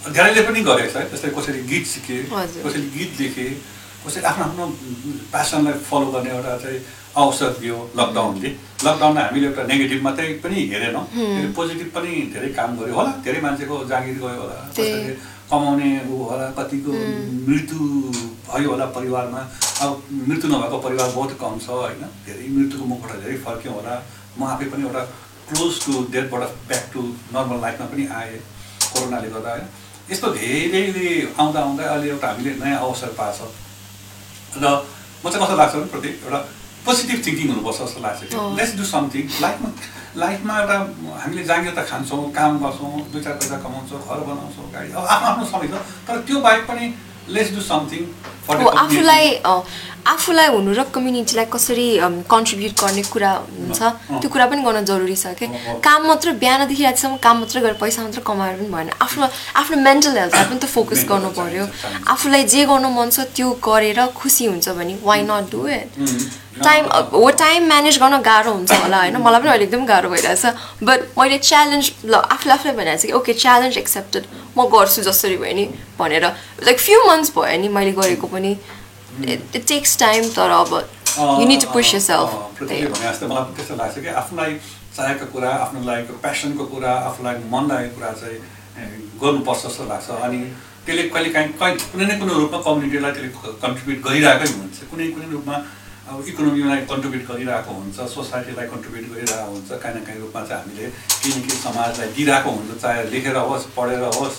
धेरैले 0.10 0.42
पनि 0.50 0.60
गरेको 0.70 0.92
छ 0.94 0.96
है 0.98 1.10
जस्तै 1.14 1.30
कसरी 1.38 1.62
गीत 1.72 1.86
सिकेँ। 1.94 2.22
कसरी 2.66 2.86
गीत 2.98 3.22
लेखेँ 3.22 3.52
कसरी 4.08 4.24
आफ्नो 4.32 4.44
आफ्नो 4.48 4.66
प्यासनलाई 5.32 5.74
फलो 5.90 6.08
गर्ने 6.16 6.30
एउटा 6.32 6.58
चाहिँ 6.64 6.80
अवसर 7.22 7.50
दियो 7.60 7.78
लकडाउनले 8.00 8.50
लकडाउनमा 8.88 9.22
हामीले 9.22 9.48
एउटा 9.48 9.64
नेगेटिभ 9.72 10.02
मात्रै 10.08 10.28
पनि 10.44 10.60
हेरेनौँ 10.72 11.06
पोजिटिभ 11.58 11.90
पनि 11.96 12.12
धेरै 12.34 12.50
काम 12.60 12.78
गर्यो 12.80 12.96
होला। 12.96 13.12
धेरै 13.26 13.40
मान्छेको 13.46 13.76
जागिर 13.92 14.18
गयो 14.24 14.40
होला। 14.42 14.58
कसैले 14.72 15.14
कमाउने 15.52 15.90
ऊ 16.08 16.16
होला 16.30 16.48
कतिको 16.60 16.92
मृत्यु 17.48 17.80
भयो 18.48 18.70
होला 18.72 18.86
परिवारमा। 18.98 19.42
अब 19.84 19.92
मृत्यु 20.28 20.48
नभएको 20.54 20.78
परिवार 20.88 21.10
बहुत 21.18 21.32
कम 21.42 21.54
छ 21.66 21.68
होइन? 21.82 22.04
धेरै 22.28 22.48
मृत्युको 22.56 22.86
मुखबाट 22.92 23.20
धेरै 23.24 23.38
फर्क्यौँ 23.46 23.76
होला। 23.76 23.94
म 24.40 24.44
आफै 24.54 24.66
पनि 24.72 24.84
एउटा 24.88 25.04
क्लोज 25.50 25.74
टु 25.86 25.94
डेथबाट 26.14 26.44
ब्याक 26.70 26.84
टु 26.94 27.02
नर्मल 27.36 27.58
लाइफमा 27.66 27.86
पनि 27.92 28.04
आएँ 28.20 28.40
कोरोनाले 28.92 29.30
गर्दा 29.36 29.52
होइन? 29.52 29.68
यस्तो 30.12 30.28
धेरैले 30.40 31.08
आउँदा 31.40 31.60
आउँदा 31.68 31.84
अहिले 31.94 32.10
एउटा 32.16 32.28
हामीले 32.28 32.52
नयाँ 32.64 32.82
अवसर 32.88 33.12
पाएको 33.20 33.48
छ। 33.48 33.66
र 34.56 34.66
म 35.24 35.30
चाहिँ 35.30 35.42
कस्तो 35.44 35.56
लाग्छ 35.58 35.74
भने 35.76 35.92
प्रति 35.92 36.10
एउटा 36.24 36.40
पोजिटिभ 36.86 37.20
थिङ्किङ 37.26 37.48
हुनुपर्छ 37.52 37.80
जस्तो 37.82 38.00
लाग्छ 38.02 38.20
कि। 38.24 38.36
लेट्स 38.58 38.74
डु 38.78 38.84
समथिङ 38.88 39.24
लाइफमा 39.44 39.70
लाइफमा 40.24 40.54
एउटा 40.60 40.78
हामीले 41.24 41.44
जागिर 41.44 41.74
त 41.76 41.80
खान्छौँ 41.90 42.32
काम 42.38 42.52
गर्छौँ 42.64 42.92
दुई 43.12 43.22
चार 43.22 43.34
पैसा 43.42 43.58
कमाउँछौँ 43.66 44.00
घर 44.08 44.20
बनाउँछौँ 44.30 44.72
गाडी। 44.74 44.92
अब 44.96 45.04
आफ्नो 45.04 45.28
आफ्नो 45.28 45.46
समय 45.52 45.68
छ। 45.68 45.76
तर 46.08 46.16
त्यो 46.28 46.40
बाहेक 46.48 46.64
पनि 46.70 46.86
लेट्स 47.30 47.52
डु 47.56 47.62
समथिङ 47.62 48.04
फर 48.48 48.62
हो 48.64 48.70
आफूलाई 48.84 49.32
अ, 49.46 49.54
आफूलाई 50.08 50.48
हुनु 50.56 50.72
र 50.74 50.84
कम्युनिटीलाई 50.96 51.46
कसरी 51.52 51.88
कन्ट्रिब्युट 52.32 52.74
गर्ने 52.82 53.04
कुरा 53.12 53.32
हुन्छ। 53.60 53.80
त्यो 54.24 54.30
कुरा 54.32 54.46
पनि 54.52 54.62
गर्न 54.64 54.86
जरुरी 54.88 55.16
छ 55.20 55.36
कि। 55.40 55.48
काम 55.84 56.08
मात्र 56.08 56.32
बिहानदेखि 56.44 56.84
रातिसम्म 56.84 57.16
काम 57.26 57.36
मात्र 57.44 57.60
गरेर 57.60 57.78
पैसा 57.84 58.04
मात्र 58.08 58.22
कमाएर 58.24 58.56
पनि 58.58 58.70
भएन 58.72 58.90
आफ्नो 59.04 59.28
आफ्नो 59.60 59.76
मेन्टल 59.84 60.18
हेल्थलाई 60.18 60.46
पनि 60.48 60.60
त 60.64 60.66
फोकस 60.76 61.04
गर्नु 61.12 61.30
चाहिन्छ। 61.36 62.08
आफूलाई 62.08 62.44
जे 62.56 62.66
गर्नु 62.72 62.90
मन 62.96 63.10
छ 63.12 63.28
त्यो 63.36 63.48
गरेर 63.68 64.00
खुसी 64.16 64.46
हुन्छ 64.48 64.70
भने 64.80 64.96
why 65.04 65.22
not 65.28 65.52
do 65.52 65.68
it. 65.68 65.88
Time 66.64 66.86
हो 67.14 67.30
टाइम 67.40 67.68
म्यानेज 67.68 67.98
गर्न 68.00 68.22
गाह्रो 68.22 68.52
हुन्छ 68.54 68.72
होला 68.72 68.98
होइन? 69.02 69.18
मलाई 69.18 69.40
पनि 69.42 69.50
अहिले 69.50 69.66
एकदम 69.66 69.86
गाह्रो 69.86 70.10
भइरहेछ। 70.10 70.46
बट 70.84 71.00
मैले 71.18 71.38
च्यालेन्ज 71.50 71.92
ल 72.06 72.14
आफूले 72.16 72.54
आफूलाई 72.54 72.76
भनिरहेको 72.76 73.02
छु 73.02 73.08
कि 73.08 73.14
ओके 73.20 73.34
च्यालेन्ज 73.44 73.78
एक्सेप्टेड 73.78 74.24
म 74.58 74.66
गर्छु 74.74 75.02
जसरी 75.10 75.38
भयो 75.38 75.56
नि 75.56 75.66
भनेर। 76.00 76.26
लाइक 76.68 76.80
फ्यु 76.80 77.00
मन्थ्स 77.08 77.32
भयो 77.38 77.58
नि 77.62 77.68
मैले 77.78 77.92
गरेको 78.00 78.28
पनि। 78.28 78.52
इट 79.28 79.64
टेक्स 79.68 79.98
टाइम 80.00 80.30
तर 80.36 80.50
अब 80.62 80.74
you 81.42 81.46
need 81.48 81.62
to 81.62 81.70
push 81.74 81.96
self 82.06 82.30
मलाई 82.62 83.54
त्यस्तो 83.56 83.76
लाग्छ 83.76 83.96
कि 84.00 84.10
आफूलाई 84.22 84.52
चाहेको 84.98 85.26
कुरा 85.34 85.50
आफ्नो 85.64 85.80
लागेको 85.86 86.14
प्यासनको 86.22 86.66
कुरा 86.74 86.92
आफूलाई 87.10 87.36
मन 87.54 87.64
लागेको 87.72 87.96
कुरा 87.98 88.12
चाहिँ 88.22 88.40
गर्नुपर्छ 89.22 89.62
जस्तो 89.66 89.84
लाग्छ। 89.90 90.10
अनि 90.28 90.40
त्यसले 90.86 91.04
कहिले 91.14 91.30
काहीँ 91.34 91.50
कहीँ 91.62 91.76
कुनै 91.92 92.06
न 92.06 92.20
कुनै 92.20 92.34
रूपमा 92.42 92.60
कम्युनिटीलाई 92.68 93.12
त्यसले 93.12 93.30
कन्ट्रिब्युट 93.64 94.00
गरिरहेकै 94.08 94.48
हुन्छ 94.54 94.78
कुनै 94.92 95.08
कुनै 95.16 95.28
रूपमा 95.32 95.56
अब 96.08 96.24
इकोनोमीलाई 96.32 96.82
कन्ट्रिब्युट 96.92 97.24
गरिरहेको 97.30 97.72
हुन्छ 97.78 97.98
सोसाइटीलाई 98.16 98.68
कन्ट्रिब्युट 98.74 99.06
गरिरहेको 99.14 99.52
हुन्छ 99.52 99.70
काहीँ 99.84 99.96
न 99.96 100.04
काहीँ 100.08 100.20
रूपमा 100.24 100.42
चाहिँ 100.48 100.62
हामीले 100.64 100.86
केही 101.20 101.32
न 101.36 101.42
केही 101.44 101.58
समाजलाई 101.64 102.08
दिइरहेको 102.16 102.50
हुन्छ 102.58 102.72
चाहे 102.84 103.02
लेखेर 103.12 103.38
होस् 103.50 103.66
पढेर 103.76 104.04
होस् 104.20 104.38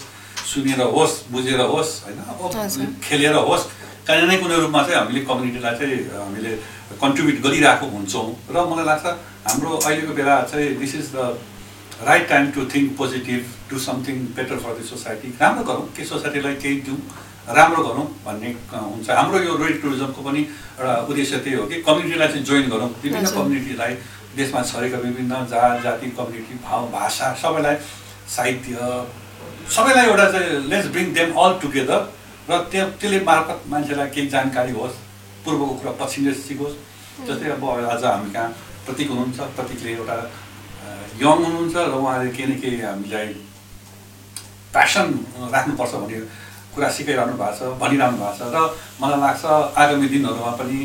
सुनेर 0.48 0.80
होस् 0.96 1.16
बुझेर 1.32 1.60
होस् 1.60 1.92
होइन? 2.04 2.18
अब। 2.24 2.40
खेलेर 3.04 3.34
होस् 3.48 3.64
काहीँ 4.08 4.24
न 4.24 4.40
कुनै 4.40 4.56
रूपमा 4.64 4.82
चाहिँ 4.82 4.98
हामीले 5.00 5.20
कम्युनिटीलाई 5.28 5.74
चाहिँ 5.76 5.98
हामीले 6.16 6.52
कन्ट्रिब्युट 7.02 7.38
गरिरहेको 7.44 7.86
हुन्छौँ। 7.94 8.26
र 8.48 8.56
मलाई 8.72 8.84
लाग्छ 8.88 9.06
हाम्रो 9.48 9.70
अहिलेको 9.76 10.12
बेला 10.16 10.40
चाहिँ 10.48 10.68
this 10.80 10.94
is 10.94 11.06
the 11.14 11.36
right 12.08 12.28
time 12.28 12.50
to 12.56 12.64
think 12.72 12.96
positive 12.96 13.42
do 13.70 13.78
something 13.88 14.16
better 14.36 14.56
for 14.64 14.72
the 14.80 14.84
society 14.88 15.28
राम्रो 15.40 15.64
गरौँ 15.68 15.86
के 15.96 16.04
सोसाइटीलाई 16.16 16.54
केही 16.64 16.80
दिउँ। 16.88 17.00
राम्रो 17.48 17.82
गरौँ 17.84 18.06
भन्ने 18.24 18.48
हुन्छ। 18.72 19.08
हाम्रो 19.10 19.38
यो 19.40 19.52
रोड 19.56 19.80
टुरिज्मको 19.82 20.20
पनि 20.22 20.40
एउटा 20.78 20.94
उद्देश्य 21.08 21.36
त्यही 21.44 21.56
हो 21.56 21.64
कि 21.66 21.76
कम्युनिटीलाई 21.82 22.28
चाहिँ 22.28 22.44
जोइन 22.44 22.68
गरौँ। 22.68 22.88
विभिन्न। 23.02 23.26
कम्युनिटीलाई 23.26 23.92
देशमा 24.36 24.62
छरेका 24.62 24.98
विभिन्न 24.98 25.32
जात 25.48 25.82
जाति 25.82 26.06
कम्युनिटी 26.18 26.54
भाव 26.64 26.82
भाषा 26.92 27.32
सबैलाई 27.42 27.76
साहित्य 28.36 28.76
सबैलाई 29.76 30.06
एउटा 30.06 30.26
चाहिँ 30.32 30.60
let's 30.68 30.88
bring 30.92 31.12
them 31.14 31.32
all 31.34 31.52
together 31.62 32.00
र 32.50 32.58
त्यो 32.72 32.84
त्यसले 33.00 33.20
मार्फत 33.24 33.58
मान्छेलाई 33.68 34.08
केही 34.14 34.28
जानकारी 34.28 34.72
होस् 34.72 34.96
पूर्वको 35.44 35.74
कुरा 35.80 35.92
पछिल्लो 36.00 36.32
सिकोस् 36.36 36.76
जस्तै 37.26 37.48
अब 37.56 37.64
आज 37.64 38.04
हामी 38.04 38.30
कहाँ 38.32 38.48
प्रतीक 38.86 39.08
हुनुहुन्छ 39.10 39.38
प्रतीकले 39.56 39.92
एउटा 39.92 40.16
यङ 41.20 41.36
हुनुहुन्छ 41.44 41.76
र 41.76 41.94
उहाँले 41.96 42.30
केही 42.36 42.46
न 42.48 42.60
केही 42.60 42.80
हामीलाई 42.80 43.28
प्यासन 44.72 45.08
राख्नुपर्छ 45.52 45.94
भन्ने 45.94 46.20
कुरा 46.78 46.90
सिकाइरहनु 46.96 47.34
भएको 47.42 47.58
छ 47.58 47.74
भनिरहनु 47.82 48.16
भएको 48.22 48.36
छ 48.38 48.54
र 48.54 48.56
मलाई 49.02 49.20
लाग्छ 49.26 49.44
आगामी 49.82 50.08
दिनहरूमा 50.14 50.52
पनि 50.62 50.78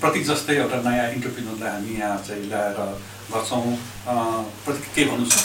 प्रतीक 0.00 0.24
जस्तै 0.26 0.54
एउटा 0.56 0.78
नयाँ 0.88 1.08
इन्टरप्रिनरलाई 1.12 1.70
हामी 1.72 1.92
यहाँ 2.00 2.18
चाहिँ 2.26 2.44
ल्याएर 2.48 2.78
गर्छौँ। 3.32 3.76
प्रतीक 4.64 4.86
के 4.96 5.04
भन्नु 5.10 5.26
छ 5.28 5.36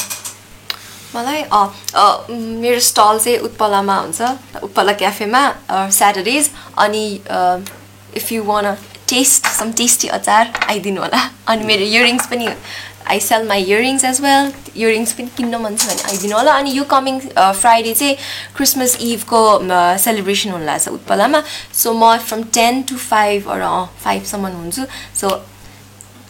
मलाई 1.16 1.42
मेरो 2.64 2.80
स्टल 2.88 3.20
चाहिँ 3.20 3.38
उत्पलामा 3.48 3.96
हुन्छ 4.04 4.22
उत्पला 4.64 4.94
क्याफेमा 5.02 5.42
स्याटरडेज 5.98 6.50
अनि 6.84 7.04
if 8.20 8.32
you 8.32 8.44
want 8.48 8.74
taste 9.12 9.48
some 9.60 9.72
tasty 9.80 10.08
achar 10.16 10.44
आइदिनु 10.72 11.02
होला। 11.02 11.20
अनि 11.52 11.66
मेरो 11.68 11.84
इयरिङ्स 11.84 12.28
पनि 12.32 12.48
I 13.08 13.20
sell 13.20 13.48
my 13.48 13.64
earrings 13.64 14.04
as 14.06 14.22
well 14.22 14.52
earrings 14.76 15.12
पनि 15.14 15.30
किन्न 15.38 15.56
मन 15.62 15.76
छ 15.76 15.88
भने 15.88 16.02
आइदिनु 16.12 16.36
होला। 16.38 16.52
अनि 16.54 16.72
यो 16.72 16.84
कमिङ 16.94 17.20
फ्राइडे 17.30 17.94
चाहिँ 17.94 18.16
क्रिसमस 18.56 18.98
इभको 19.02 19.42
सेलिब्रेसन 20.04 20.50
हुन 20.52 20.64
लाग्छ 20.66 20.88
उत्पलामा। 20.98 21.42
सो 21.74 21.94
म 21.94 22.18
from 22.28 22.44
ten 22.60 22.82
to 22.90 22.96
five 22.98 23.50
or 23.50 23.62
फाइभसम्म 24.04 24.46
हुन्छु। 24.60 24.84
So 25.22 25.28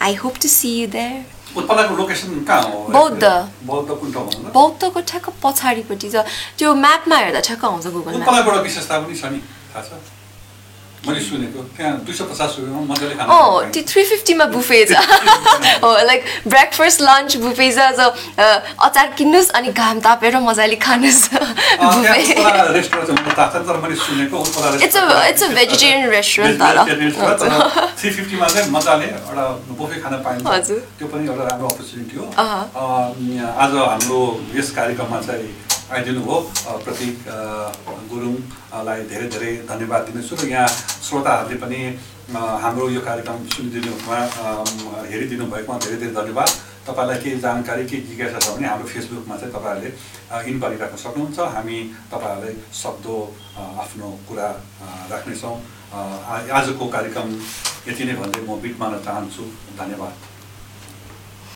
I 0.02 0.14
hope 0.22 0.34
to 0.42 0.48
see 0.48 0.70
you 0.80 0.86
there 0.96 1.24
Boudha. 1.52 3.24
बौद्धको 4.54 5.00
ठ्याक्क 5.00 5.28
पछाडिपट्टि 5.42 6.08
छ। 6.10 6.24
त्यो 6.58 6.74
म्यापमा 6.74 7.16
हेर्दा 7.16 7.40
ठ्याक्क 7.40 7.64
आउँछ 7.64 7.86
गुगल 7.92 8.12
मैले 11.06 11.20
सुनेको 11.20 11.62
त्यहाँ 11.76 11.98
दुई 12.06 12.14
सय 12.14 12.24
पचास 12.30 12.50
रुपियाँमा 12.58 12.82
मजाले 12.94 13.14
खाना 13.18 13.34
अँ 13.34 13.42
पाइन्छ। 13.42 13.72
त्यो 13.74 13.82
थ्री 13.90 14.02
फिफ्टीमा 14.10 14.44
बुफे 14.54 14.78
छ 14.86 14.92
हो 15.82 15.90
लाइक 16.06 16.20
ब्रेकफास्ट 16.46 17.00
लन्च 17.02 17.36
बुफे 17.42 17.66
छ 17.74 17.88
सो 17.98 18.06
अचार 18.86 19.06
किन्नुहोस् 19.18 19.50
अनि 19.58 19.72
घाम 19.74 20.00
तापेर 20.06 20.36
मजाले 20.46 20.76
खानुहोस् 20.78 21.22
अँ, 21.34 21.42
त्यहाँ 21.42 21.98
बुफे 21.98 22.22
उत्पला 22.38 22.62
रेस्टुरेन्ट 22.78 23.66
तर 23.66 23.76
मैले 23.82 23.96
सुनेको 24.06 24.36
Utpala 24.46 24.68
It's 24.86 24.96
a- 25.02 25.26
it's 25.30 25.42
a 25.42 25.50
vegetarian 25.58 26.06
restaurant 26.14 26.54
तर। 26.62 27.90
थ्री 27.98 28.10
फिफ्टीमा 28.10 28.46
चाहिँ 28.54 28.70
मजाले 28.70 29.06
एउटा 29.10 29.44
बुफे 29.82 30.00
खान 30.06 30.14
पाइन्छ 30.22 30.46
हजुर। 30.46 30.78
त्यो 30.98 31.06
पनि 31.12 31.26
एउटा 31.28 31.44
राम्रो 31.50 31.68
अपर्च्युनिटी 31.74 32.16
हो 32.16 32.24
अहँ। 32.38 32.62
अँ, 32.78 33.50
आज 33.64 33.74
हाम्रो 33.90 34.20
यस 34.56 34.70
कार्यक्रममा 34.78 35.20
चाहिँ 35.26 35.50
आइदिनु 35.92 36.22
अँ, 36.24 36.78
प्रतीक 36.84 37.16
गुरुङलाई 38.08 39.00
धेरै 39.12 39.26
धेरै 39.28 39.50
धन्यवाद 39.68 40.02
दिनेछु 40.08 40.34
र 40.40 40.48
यहाँ 40.48 40.68
श्रोताहरूले 41.04 41.56
पनि 41.60 41.80
हाम्रो 42.32 42.88
यो 42.96 43.00
कार्यक्रम 43.04 43.36
सुनिदिनुमा 43.52 44.18
हेरिदिनु 45.12 45.44
भएकोमा 45.52 45.78
धेरै 45.84 45.96
धेरै 46.00 46.14
धन्यवाद। 46.16 46.50
तपाईँलाई 46.88 47.18
केही 47.22 47.38
जानकारी 47.44 47.84
केही 47.84 48.02
जिज्ञासा 48.08 48.38
छ 48.40 48.56
भने 48.56 48.66
हाम्रो 48.72 48.88
फेसबुकमा 48.88 49.36
चाहिँ 49.36 49.52
तपाईँहरूले 49.52 49.90
इन 50.48 50.56
गरिराख्न 50.64 50.96
सक्नुहुन्छ। 50.96 51.38
हामी 51.60 51.78
तपाईँहरूलाई 52.08 52.54
सक्दो 52.72 53.16
आफ्नो 53.84 54.08
कुरा 54.28 54.48
राख्नेछौँ। 55.12 55.56
आजको 56.56 56.84
कार्यक्रम 56.88 57.28
यति 57.88 58.02
नै 58.08 58.14
भन्दै 58.16 58.40
म 58.48 58.56
बिट 58.64 58.74
मार्न 58.80 58.96
चाहन्छु। 59.04 59.44
धन्यवाद। 59.76 60.31